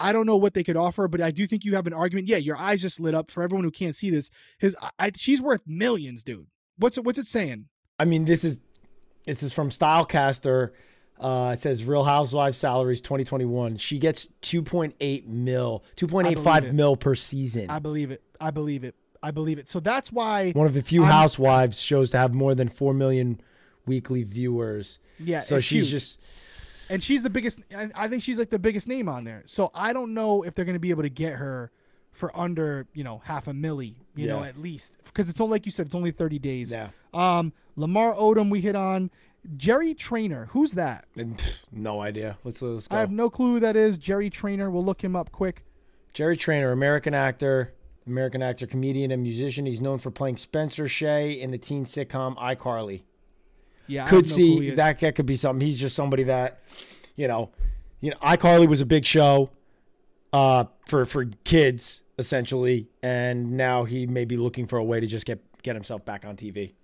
[0.00, 2.26] I don't know what they could offer, but I do think you have an argument.
[2.26, 4.30] Yeah, your eyes just lit up for everyone who can't see this.
[4.58, 6.48] His, I, she's worth millions, dude.
[6.76, 7.04] What's it?
[7.04, 7.66] What's it saying?
[8.00, 8.58] I mean, this is
[9.26, 10.70] this is from Stylecaster.
[11.24, 13.78] Uh, it says Real Housewives salaries 2021.
[13.78, 17.70] She gets 2.8 mil, 2.85 mil per season.
[17.70, 18.22] I believe it.
[18.38, 18.94] I believe it.
[19.22, 19.66] I believe it.
[19.70, 20.52] So that's why.
[20.52, 23.40] One of the few I'm- Housewives shows to have more than four million
[23.86, 24.98] weekly viewers.
[25.18, 25.90] Yeah, So she's huge.
[25.92, 26.20] just
[26.90, 29.92] and she's the biggest I- think she's like the biggest name on there so i
[29.92, 31.70] don't know if they're going to be able to get her
[32.12, 35.66] for under you know half a milli you know at least because it's only like
[35.66, 36.88] you said it's only 30 days yeah.
[37.14, 39.10] um lamar odom we hit on
[39.56, 41.06] jerry trainor who's that
[41.70, 42.38] no idea.
[42.44, 42.96] Let's let's go.
[42.96, 45.64] i have no clue who that is jerry trainor we'll look him up quick
[46.14, 47.74] Jerry Trainor, American actor,
[48.06, 49.66] American actor, comedian, and musician.
[49.66, 53.02] He's known for playing Spencer Shay in the teen sitcom iCarly.
[53.88, 55.66] yeah could no clue who he see that that could be something.
[55.66, 56.60] He's just somebody that,
[57.16, 57.50] you know,
[58.00, 59.50] you know, iCarly was a big show,
[60.32, 65.06] uh, for for kids essentially, and now he may be looking for a way to
[65.08, 66.74] just get get himself back on TV.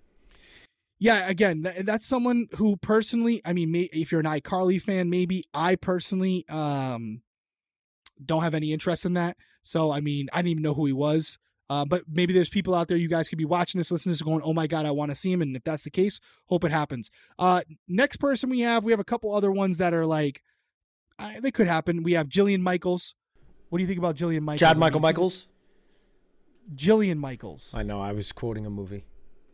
[1.01, 5.11] Yeah again th- that's someone who personally i mean may, if you're an icarly fan
[5.11, 7.23] maybe i personally um
[8.25, 9.37] don't have any interest in that.
[9.63, 11.39] So i mean i didn't even know who he was.
[11.71, 14.19] Uh, but maybe there's people out there you guys could be watching this listening to
[14.19, 15.41] this going oh my god i want to see him.
[15.41, 17.11] And if that's the case hope it happens.
[17.39, 20.43] Uh next person we have we have a couple other ones that are like
[21.19, 22.03] uh, they could happen.
[22.03, 23.15] We have jillian michaels.
[23.69, 24.61] What do you think about jillian michaels?
[24.61, 25.49] Chad I Michael mean, Michaels.
[26.75, 27.71] jillian michaels.
[27.75, 28.01] I know.
[28.01, 29.05] I was quoting a movie.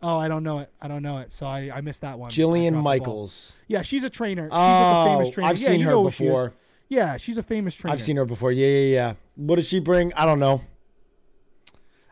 [0.02, 2.30] Oh i don't know it i don't know it so i, I missed that one
[2.30, 2.74] Jillian.
[2.82, 3.54] Michaels.
[3.68, 4.44] Yeah, she's a trainer.
[4.44, 5.50] She's Oh, like a famous trainer.
[5.50, 6.52] I've yeah, seen you her know who she before.
[6.88, 7.92] Yeah, she's a famous trainer.
[7.94, 8.52] I've seen her before.
[8.52, 9.14] Yeah, yeah, yeah.
[9.34, 10.12] What does she bring?
[10.14, 10.60] I don't know.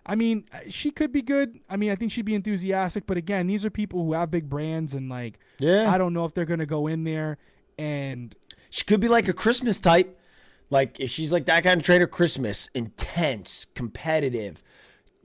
[0.06, 1.58] I mean, uh, she could be good.
[1.70, 3.06] I mean, I think she'd be enthusiastic.
[3.06, 6.24] But again, these are people who have big brands, and like, Yeah, I don't know
[6.24, 7.38] if they're gonna go in there
[7.78, 8.34] and
[8.70, 10.18] She could be like a Christmas type.
[10.70, 14.62] Like if she's like that kind of trainer, Christmas, intense, competitive.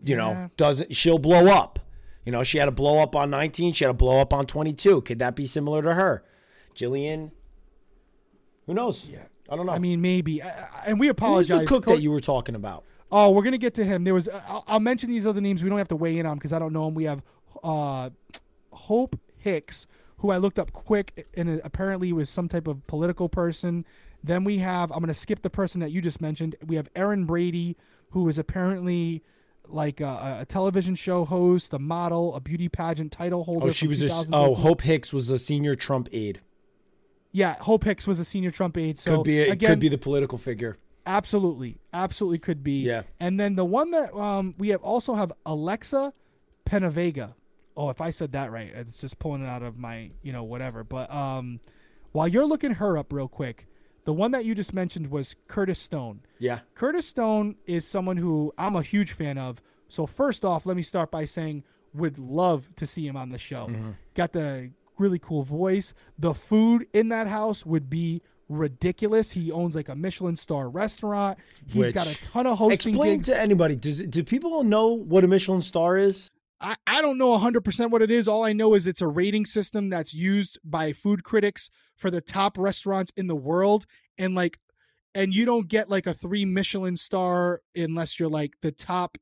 [0.04, 0.34] You Yeah.
[0.34, 1.80] know, doesn't she'll blow up.
[2.26, 4.46] You know, she had a blow up on 19, she had a blow up on
[4.46, 5.02] 22.
[5.02, 6.24] Could that be similar to her?
[6.76, 7.32] Jillian?
[8.68, 9.06] Who knows?
[9.06, 9.24] Yeah.
[9.50, 9.72] I don't know.
[9.72, 10.44] I mean, maybe.
[10.44, 11.60] I, I- and we Who's apologize.
[11.62, 12.84] the cook Co- that you were talking about?
[13.12, 14.04] Oh, we're gonna get to him.
[14.04, 14.28] There was.
[14.28, 15.64] Uh, I'll, I'll mention these other names.
[15.64, 16.94] We don't have to weigh in on because I don't know him.
[16.94, 17.24] We have
[17.64, 18.12] uh,
[18.72, 23.84] Hope Hicks, who I looked up quick, and apparently was some type of political person.
[24.24, 24.92] Then we have.
[24.92, 26.56] I'm gonna skip the person that you just mentioned.
[26.64, 27.76] We have Aaron Brady,
[28.12, 29.24] who is apparently
[29.72, 33.68] like a, a television show host, a model, a beauty pageant title holder.
[33.68, 36.42] Oh, she was a, oh, Hope Hicks was a senior Trump aide.
[37.32, 38.98] Yeah, Hope Hicks was a senior Trump aide.
[38.98, 40.78] So Could be a, again, could be the political figure.
[41.06, 42.82] Absolutely, absolutely could be.
[42.82, 43.04] Yeah.
[43.20, 46.14] And then the one that um we have also have Alexa
[46.66, 47.34] Penavega.
[47.76, 50.44] Oh, if I said that right, it's just pulling it out of my you know
[50.44, 50.84] whatever.
[50.84, 51.60] But um,
[52.12, 53.68] while you're looking her up real quick,
[54.06, 56.22] the one that you just mentioned was Curtis Stone.
[56.40, 56.60] Yeah.
[56.76, 59.62] Curtis Stone is someone who I'm a huge fan of.
[59.88, 63.38] So first off, let me start by saying would love to see him on the
[63.40, 63.68] show.
[63.68, 63.92] Mm-hmm.
[64.14, 65.94] Got the really cool voice.
[66.18, 69.32] The food in that house would be ridiculous.
[69.32, 71.38] He owns like a Michelin star restaurant.
[71.68, 73.28] He's Which- got a ton of hosting Explain gigs.
[73.28, 73.76] to anybody.
[73.76, 76.30] Does do people know what a Michelin star is?
[76.62, 78.28] I, I don't know 100% what it is.
[78.28, 82.22] All I know is it's a rating system that's used by food critics for the
[82.22, 83.86] top restaurants in the world.
[84.18, 84.60] And like,
[85.16, 89.18] and you don't get like a three Michelin star unless you're like the top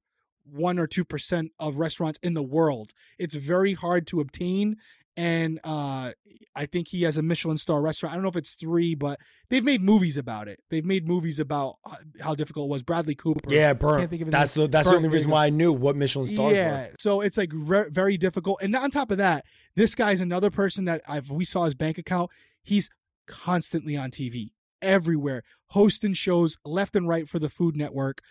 [0.50, 2.92] one or two percent of restaurants in the world.
[3.18, 4.78] It's very hard to obtain.
[5.18, 6.12] And uh,
[6.56, 8.14] I think he has a Michelin star restaurant.
[8.14, 10.60] I don't know if it's three, but they've made movies about it.
[10.70, 12.84] They've made movies about uh, how difficult it was.
[12.84, 13.42] Bradley Cooper.
[13.52, 16.28] Yeah, Can't think of That's the that's the only reason why I knew what Michelin
[16.28, 16.90] stars yeah, were.
[17.00, 18.62] so it's like re- very difficult.
[18.62, 19.44] And on top of that,
[19.76, 22.30] this guy's another person that I've we saw his bank account.
[22.64, 22.90] He's
[23.28, 24.52] constantly on TV,
[24.82, 28.22] everywhere, hosting shows left and right for the Food Network.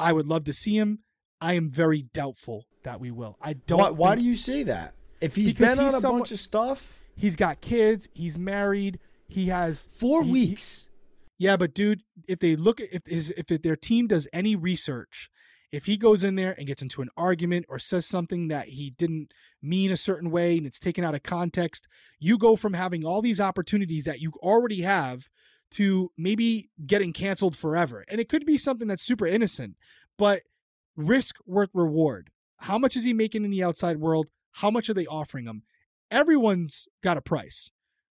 [0.00, 1.00] I would love to see him.
[1.42, 3.36] I am very doubtful that we will.
[3.40, 3.78] I don't.
[3.78, 4.94] Why, why do you say that?
[5.22, 8.08] If he's Because been he's on a somewhat- bunch of stuff, He's got kids.
[8.14, 8.98] He's married.
[9.28, 10.88] He has four he- he- weeks.
[11.38, 15.28] Yeah, but dude, if they look at if his if their team does any research,
[15.70, 18.90] if he goes in there and gets into an argument or says something that he
[18.90, 21.86] didn't mean a certain way and it's taken out of context,
[22.18, 25.28] you go from having all these opportunities that you already have
[25.72, 28.04] to maybe getting canceled forever.
[28.08, 29.76] And it could be something that's super innocent,
[30.18, 30.42] but
[30.96, 32.30] risk worth reward.
[32.60, 34.28] How much is he making in the outside world?
[34.52, 35.62] How much are they offering them?
[36.10, 37.70] Everyone's got a price.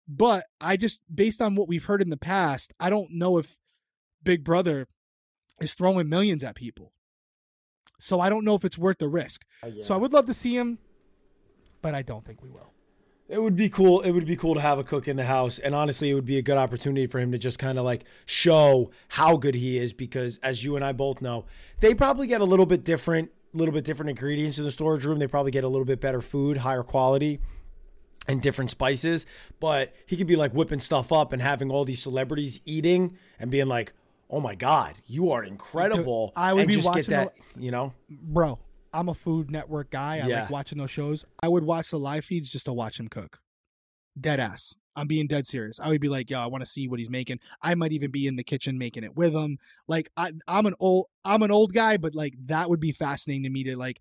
[0.06, 3.58] But I just, based on what we've heard in the past, I don't know if
[4.22, 4.88] Big Brother
[5.60, 6.92] is throwing millions at people.
[7.98, 9.44] So I don't know if it's worth the risk.
[9.62, 10.78] Uh, so I would love to see him,
[11.80, 12.72] but I don't think we will.
[13.28, 14.02] It would be cool.
[14.02, 16.26] It would be cool to have a cook in the house, and honestly, it would
[16.26, 19.78] be a good opportunity for him to just kind of like show how good he
[19.78, 19.94] is.
[19.94, 21.46] Because as you and I both know,
[21.80, 25.18] they probably get a little bit different, little bit different ingredients in the storage room.
[25.18, 27.40] They probably get a little bit better food, higher quality,
[28.28, 29.26] and different spices.
[29.60, 33.50] But he could be like whipping stuff up and having all these celebrities eating and
[33.50, 33.92] being like,
[34.30, 37.92] "Oh my god, you are incredible!" I would just get that, you know.
[38.10, 38.58] Bro,
[38.92, 40.20] I'm a Food Network guy.
[40.22, 40.40] I Yeah.
[40.42, 41.24] like watching those shows.
[41.42, 43.40] I would watch the live feeds just to watch him cook.
[44.20, 44.74] Dead ass.
[44.96, 45.80] I'm being dead serious.
[45.80, 47.40] I would be like, yo, I want to see what he's making.
[47.62, 49.58] I might even be in the kitchen making it with him.
[49.88, 53.42] Like I, I'm an old, I'm an old guy, but like that would be fascinating
[53.44, 54.00] to me to like.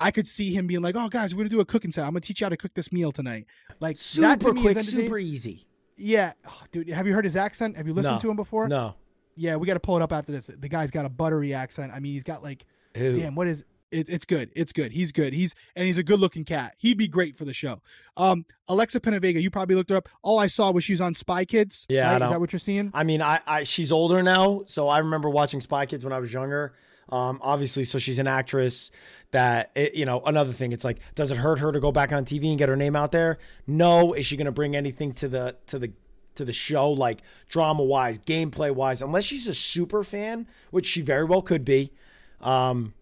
[0.00, 2.02] I could see him being like, "Oh, guys, we're gonna do a cooking set.
[2.02, 3.46] I'm gonna teach you how to cook this meal tonight."
[3.78, 5.68] Like that Super to me is quick, super easy.
[5.96, 6.88] Yeah, oh, dude.
[6.88, 7.76] Have you heard his accent?
[7.76, 8.20] Have you listened No.
[8.20, 8.68] to him before?
[8.68, 8.96] No,
[9.36, 10.46] Yeah, we got to pull it up after this.
[10.48, 11.92] The guy's got a buttery accent.
[11.92, 12.64] I mean, he's got like,
[12.96, 13.20] Ew.
[13.20, 13.64] damn, what is?
[13.94, 14.50] It, it's good.
[14.56, 14.92] It's good.
[14.92, 15.32] He's good.
[15.32, 16.74] He's and he's a good looking cat.
[16.78, 17.80] He'd be great for the show.
[18.16, 20.08] Um, Alexa Penavega, you probably looked her up.
[20.22, 21.86] All I saw was she was on Spy Kids.
[21.88, 22.20] Yeah, right?
[22.20, 22.90] is that what you're seeing?
[22.92, 26.18] I mean, I, I she's older now, so I remember watching Spy Kids when I
[26.18, 26.74] was younger.
[27.08, 28.90] Um, obviously, so she's an actress.
[29.30, 30.72] That it, you know, another thing.
[30.72, 32.96] It's like, does it hurt her to go back on TV and get her name
[32.96, 33.38] out there?
[33.66, 34.12] No.
[34.12, 35.92] Is she going to bring anything to the to the
[36.34, 39.02] to the show, like drama wise, gameplay wise?
[39.02, 41.92] Unless she's a super fan, which she very well could be.
[42.40, 42.94] Um,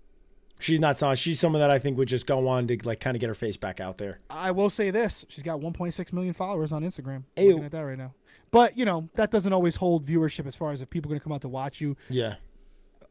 [0.62, 1.16] she's not someone.
[1.16, 3.34] She's someone that I think would just go on to like kind of get her
[3.34, 4.20] face back out there.
[4.30, 7.24] I will say this: she's got 1.6 million followers on Instagram.
[7.36, 7.48] Ew.
[7.48, 8.14] Looking at that right now.
[8.50, 11.20] But you know that doesn't always hold viewership as far as if people are going
[11.20, 11.96] to come out to watch you.
[12.10, 12.34] Yeah,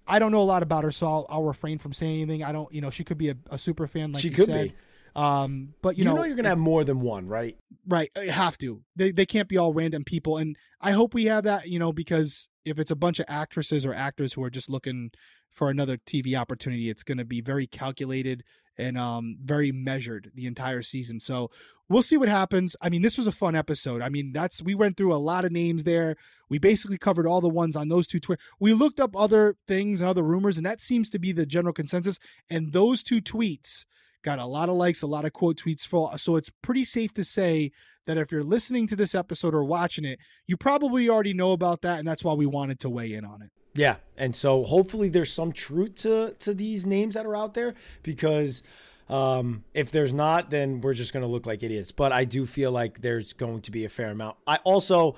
[0.07, 2.43] I don't know a lot about her, so I'll, I'll refrain from saying anything.
[2.43, 4.45] I don't, you know, she could be a, a super fan, like She you could
[4.47, 4.69] said.
[4.69, 4.75] be.
[5.15, 7.57] Um, but you, you, know, know, you're gonna have more than one, right?
[7.87, 8.81] Right, uh, have to.
[8.95, 11.67] They they can't be all random people, and I hope we have that.
[11.67, 15.11] You know, because if it's a bunch of actresses or actors who are just looking
[15.51, 18.43] for another TV opportunity, it's going to be very calculated
[18.77, 21.19] and um very measured the entire season.
[21.19, 21.49] So
[21.89, 22.75] we'll see what happens.
[22.81, 24.01] I mean, this was a fun episode.
[24.01, 26.15] I mean, that's we went through a lot of names there.
[26.49, 28.41] We basically covered all the ones on those two Twitter.
[28.59, 31.73] We looked up other things and other rumors, and that seems to be the general
[31.73, 32.17] consensus.
[32.49, 33.85] And those two tweets
[34.23, 36.17] got a lot of likes, a lot of quote tweets for.
[36.17, 37.71] So it's pretty safe to say
[38.05, 41.81] that if you're listening to this episode or watching it, you probably already know about
[41.81, 43.49] that, and that's why we wanted to weigh in on it.
[43.73, 47.73] Yeah, and so hopefully there's some truth to to these names that are out there
[48.03, 48.63] because
[49.09, 51.91] um, if there's not, then we're just going to look like idiots.
[51.91, 54.37] But I do feel like there's going to be a fair amount.
[54.47, 55.15] I also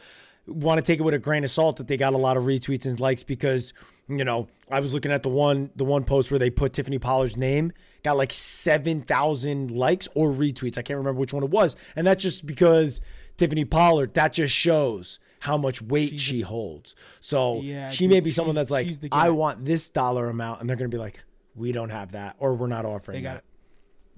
[0.47, 2.43] want to take it with a grain of salt that they got a lot of
[2.43, 3.74] retweets and likes because
[4.10, 6.99] you know I was looking at the one the one post where they put Tiffany
[6.99, 7.72] Pollard's name
[8.04, 10.78] got like seven thousand likes or retweets.
[10.78, 12.99] I can't remember which one it was, and that's just because
[13.38, 14.14] Tiffany Pollard.
[14.16, 16.96] That just shows how much weight she holds.
[17.20, 20.78] So Yeah, she may be someone that's like, I want this dollar amount, and they're
[20.78, 21.22] going to be like,
[21.54, 23.44] we don't have that, or we're not offering They got that.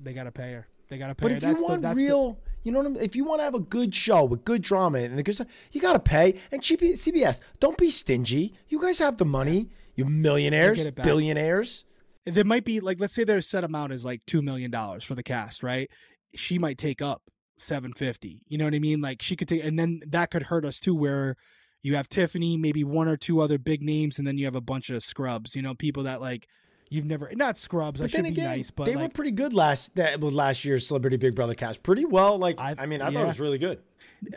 [0.03, 0.67] They got to pay her.
[0.87, 1.37] They got to pay But her.
[1.37, 3.03] if you want the, that's the- real, you know what I mean?
[3.03, 5.47] If you want to have a good show with good drama and the good stuff,
[5.71, 6.35] you got to pay.
[6.51, 8.53] And CB CBS, don't be stingy.
[8.69, 9.69] You guys have the money.
[9.95, 11.85] You millionaires, billionaires.
[12.25, 15.15] there might be like let's say their set amount is like two million dollars for
[15.15, 15.89] the cast, right?
[16.35, 17.23] She might take up
[17.57, 18.41] seven fifty.
[18.47, 19.01] You know what I mean?
[19.01, 21.35] Like she could take, and then that could hurt us too, where
[21.81, 24.61] you have Tiffany, maybe one or two other big names, and then you have a
[24.61, 25.55] bunch of scrubs.
[25.55, 26.47] You know, people that like
[26.89, 27.99] you've never not scrubs.
[27.99, 30.33] I But should then be again, nice, but they were pretty good last that with
[30.33, 31.83] last year's Celebrity Big Brother cast.
[31.83, 32.37] Pretty well.
[32.37, 33.79] Like I, I- mean, I thought it was really good.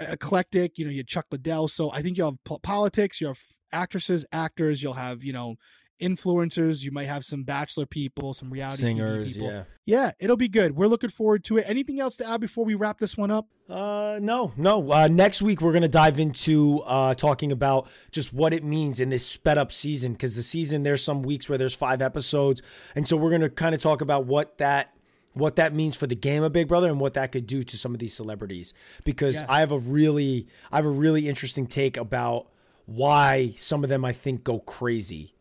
[0.00, 0.78] eclectic.
[0.78, 1.68] You know, you Chuck Liddell.
[1.68, 3.40] So I think you have po- politics, you have
[3.72, 4.82] actresses, actors.
[4.82, 5.56] You'll have you know
[6.00, 6.84] influencers.
[6.84, 9.50] You might have some bachelor people, some reality TV Singers, people.
[9.50, 9.62] yeah.
[9.86, 10.76] Yeah, it'll be good.
[10.76, 11.64] We're looking forward to it.
[11.66, 13.46] Anything else to add before we wrap this one up?
[13.68, 14.90] Uh, no, no.
[14.92, 19.08] Uh, next week we're gonna dive into uh talking about just what it means in
[19.10, 22.62] this sped up season because the season there's some weeks where there's five episodes,
[22.94, 24.94] and so we're gonna kind of talk about what that
[25.34, 27.76] what that means for the game of Big Brother and what that could do to
[27.76, 28.72] some of these celebrities
[29.04, 29.46] because Yeah.
[29.48, 32.48] I have a really I have a really interesting take about
[32.86, 35.34] why some of them I think go crazy,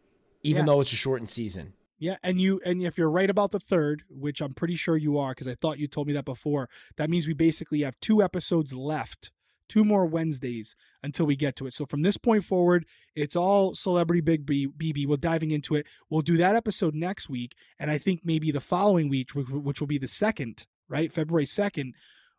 [0.43, 0.65] even Yeah.
[0.73, 1.73] though it's a shortened season.
[1.99, 5.17] Yeah, and you and if you're right about the third, which I'm pretty sure you
[5.17, 8.21] are because I thought you told me that before, that means we basically have two
[8.21, 9.31] episodes left,
[9.67, 11.73] two more Wednesdays until we get to it.
[11.73, 12.85] So from this point forward,
[13.15, 15.07] it's all Celebrity Big B- BB.
[15.07, 15.87] We're diving into it.
[16.07, 19.79] We'll do that episode next week, and I think maybe the following week, which which
[19.79, 21.95] will be the second, right, February second,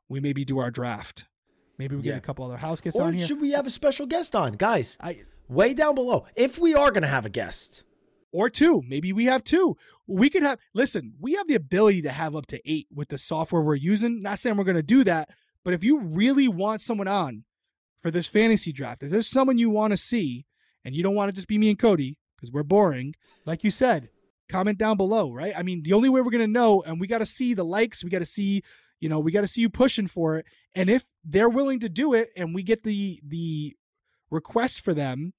[0.08, 1.24] we maybe do our draft.
[1.78, 2.16] Maybe we get Yeah.
[2.18, 3.26] a couple other house guests Or on here.
[3.26, 4.96] should we have a special guest on, guys?
[5.00, 7.82] I Way down below, if we are gonna have a guest.
[8.32, 8.82] Or two.
[8.86, 9.76] Maybe we have two.
[10.06, 13.18] We could have, listen, we have the ability to have up to eight with the
[13.18, 14.22] software we're using.
[14.22, 15.30] Not saying we're going to do that,
[15.64, 17.44] but if you really want someone on
[18.00, 20.46] for this fantasy draft, if there's someone you want to see
[20.84, 23.14] and you don't want to just be me and Cody because we're boring,
[23.44, 24.08] like you said,
[24.48, 25.52] comment down below, right?
[25.56, 27.64] I mean, the only way we're going to know, and we got to see the
[27.64, 28.62] likes, we got to see,
[29.00, 30.46] you know, we got to see you pushing for it.
[30.74, 33.74] And if they're willing to do it and we get the, the,
[34.30, 35.32] request for them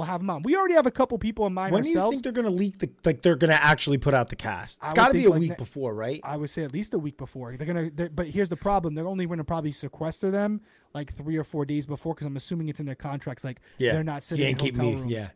[0.00, 2.10] we'll have them on we already have a couple people in mind When do you
[2.10, 4.80] think they're gonna leak the like they're gonna actually put out the cast?
[4.82, 6.20] It's got to be a like week ne- before, right?
[6.24, 7.56] I would say at least a week before.
[7.56, 10.62] They're gonna, they're, but here's the problem: they're only gonna probably sequester them
[10.94, 13.44] like three or four days before, because I'm assuming it's in their contracts.
[13.44, 15.00] Like yeah, they're not sitting you in ain't keep hotel me.
[15.00, 15.12] rooms.
[15.12, 15.28] Yeah,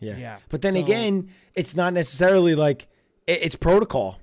[0.00, 0.36] yeah, Yeah.
[0.48, 2.88] But then So- again, it's not necessarily like
[3.26, 4.18] it, it's protocol.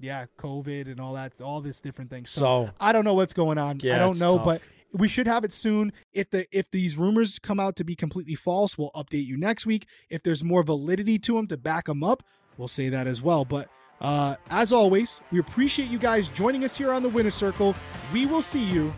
[0.00, 2.30] yeah, COVID and all that, all this different things.
[2.30, 3.76] So, So I don't know what's going on.
[3.84, 4.44] I don't know, tough.
[4.44, 4.62] but
[4.94, 5.92] we should have it soon.
[6.12, 9.66] If the if these rumors come out to be completely false, we'll update you next
[9.66, 9.86] week.
[10.08, 12.22] If there's more validity to them to back them up,
[12.56, 13.44] we'll say that as well.
[13.44, 13.68] But
[14.00, 17.74] uh, as always, we appreciate you guys joining us here on the Winner Circle.
[18.12, 18.94] We will see you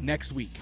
[0.00, 0.52] next week.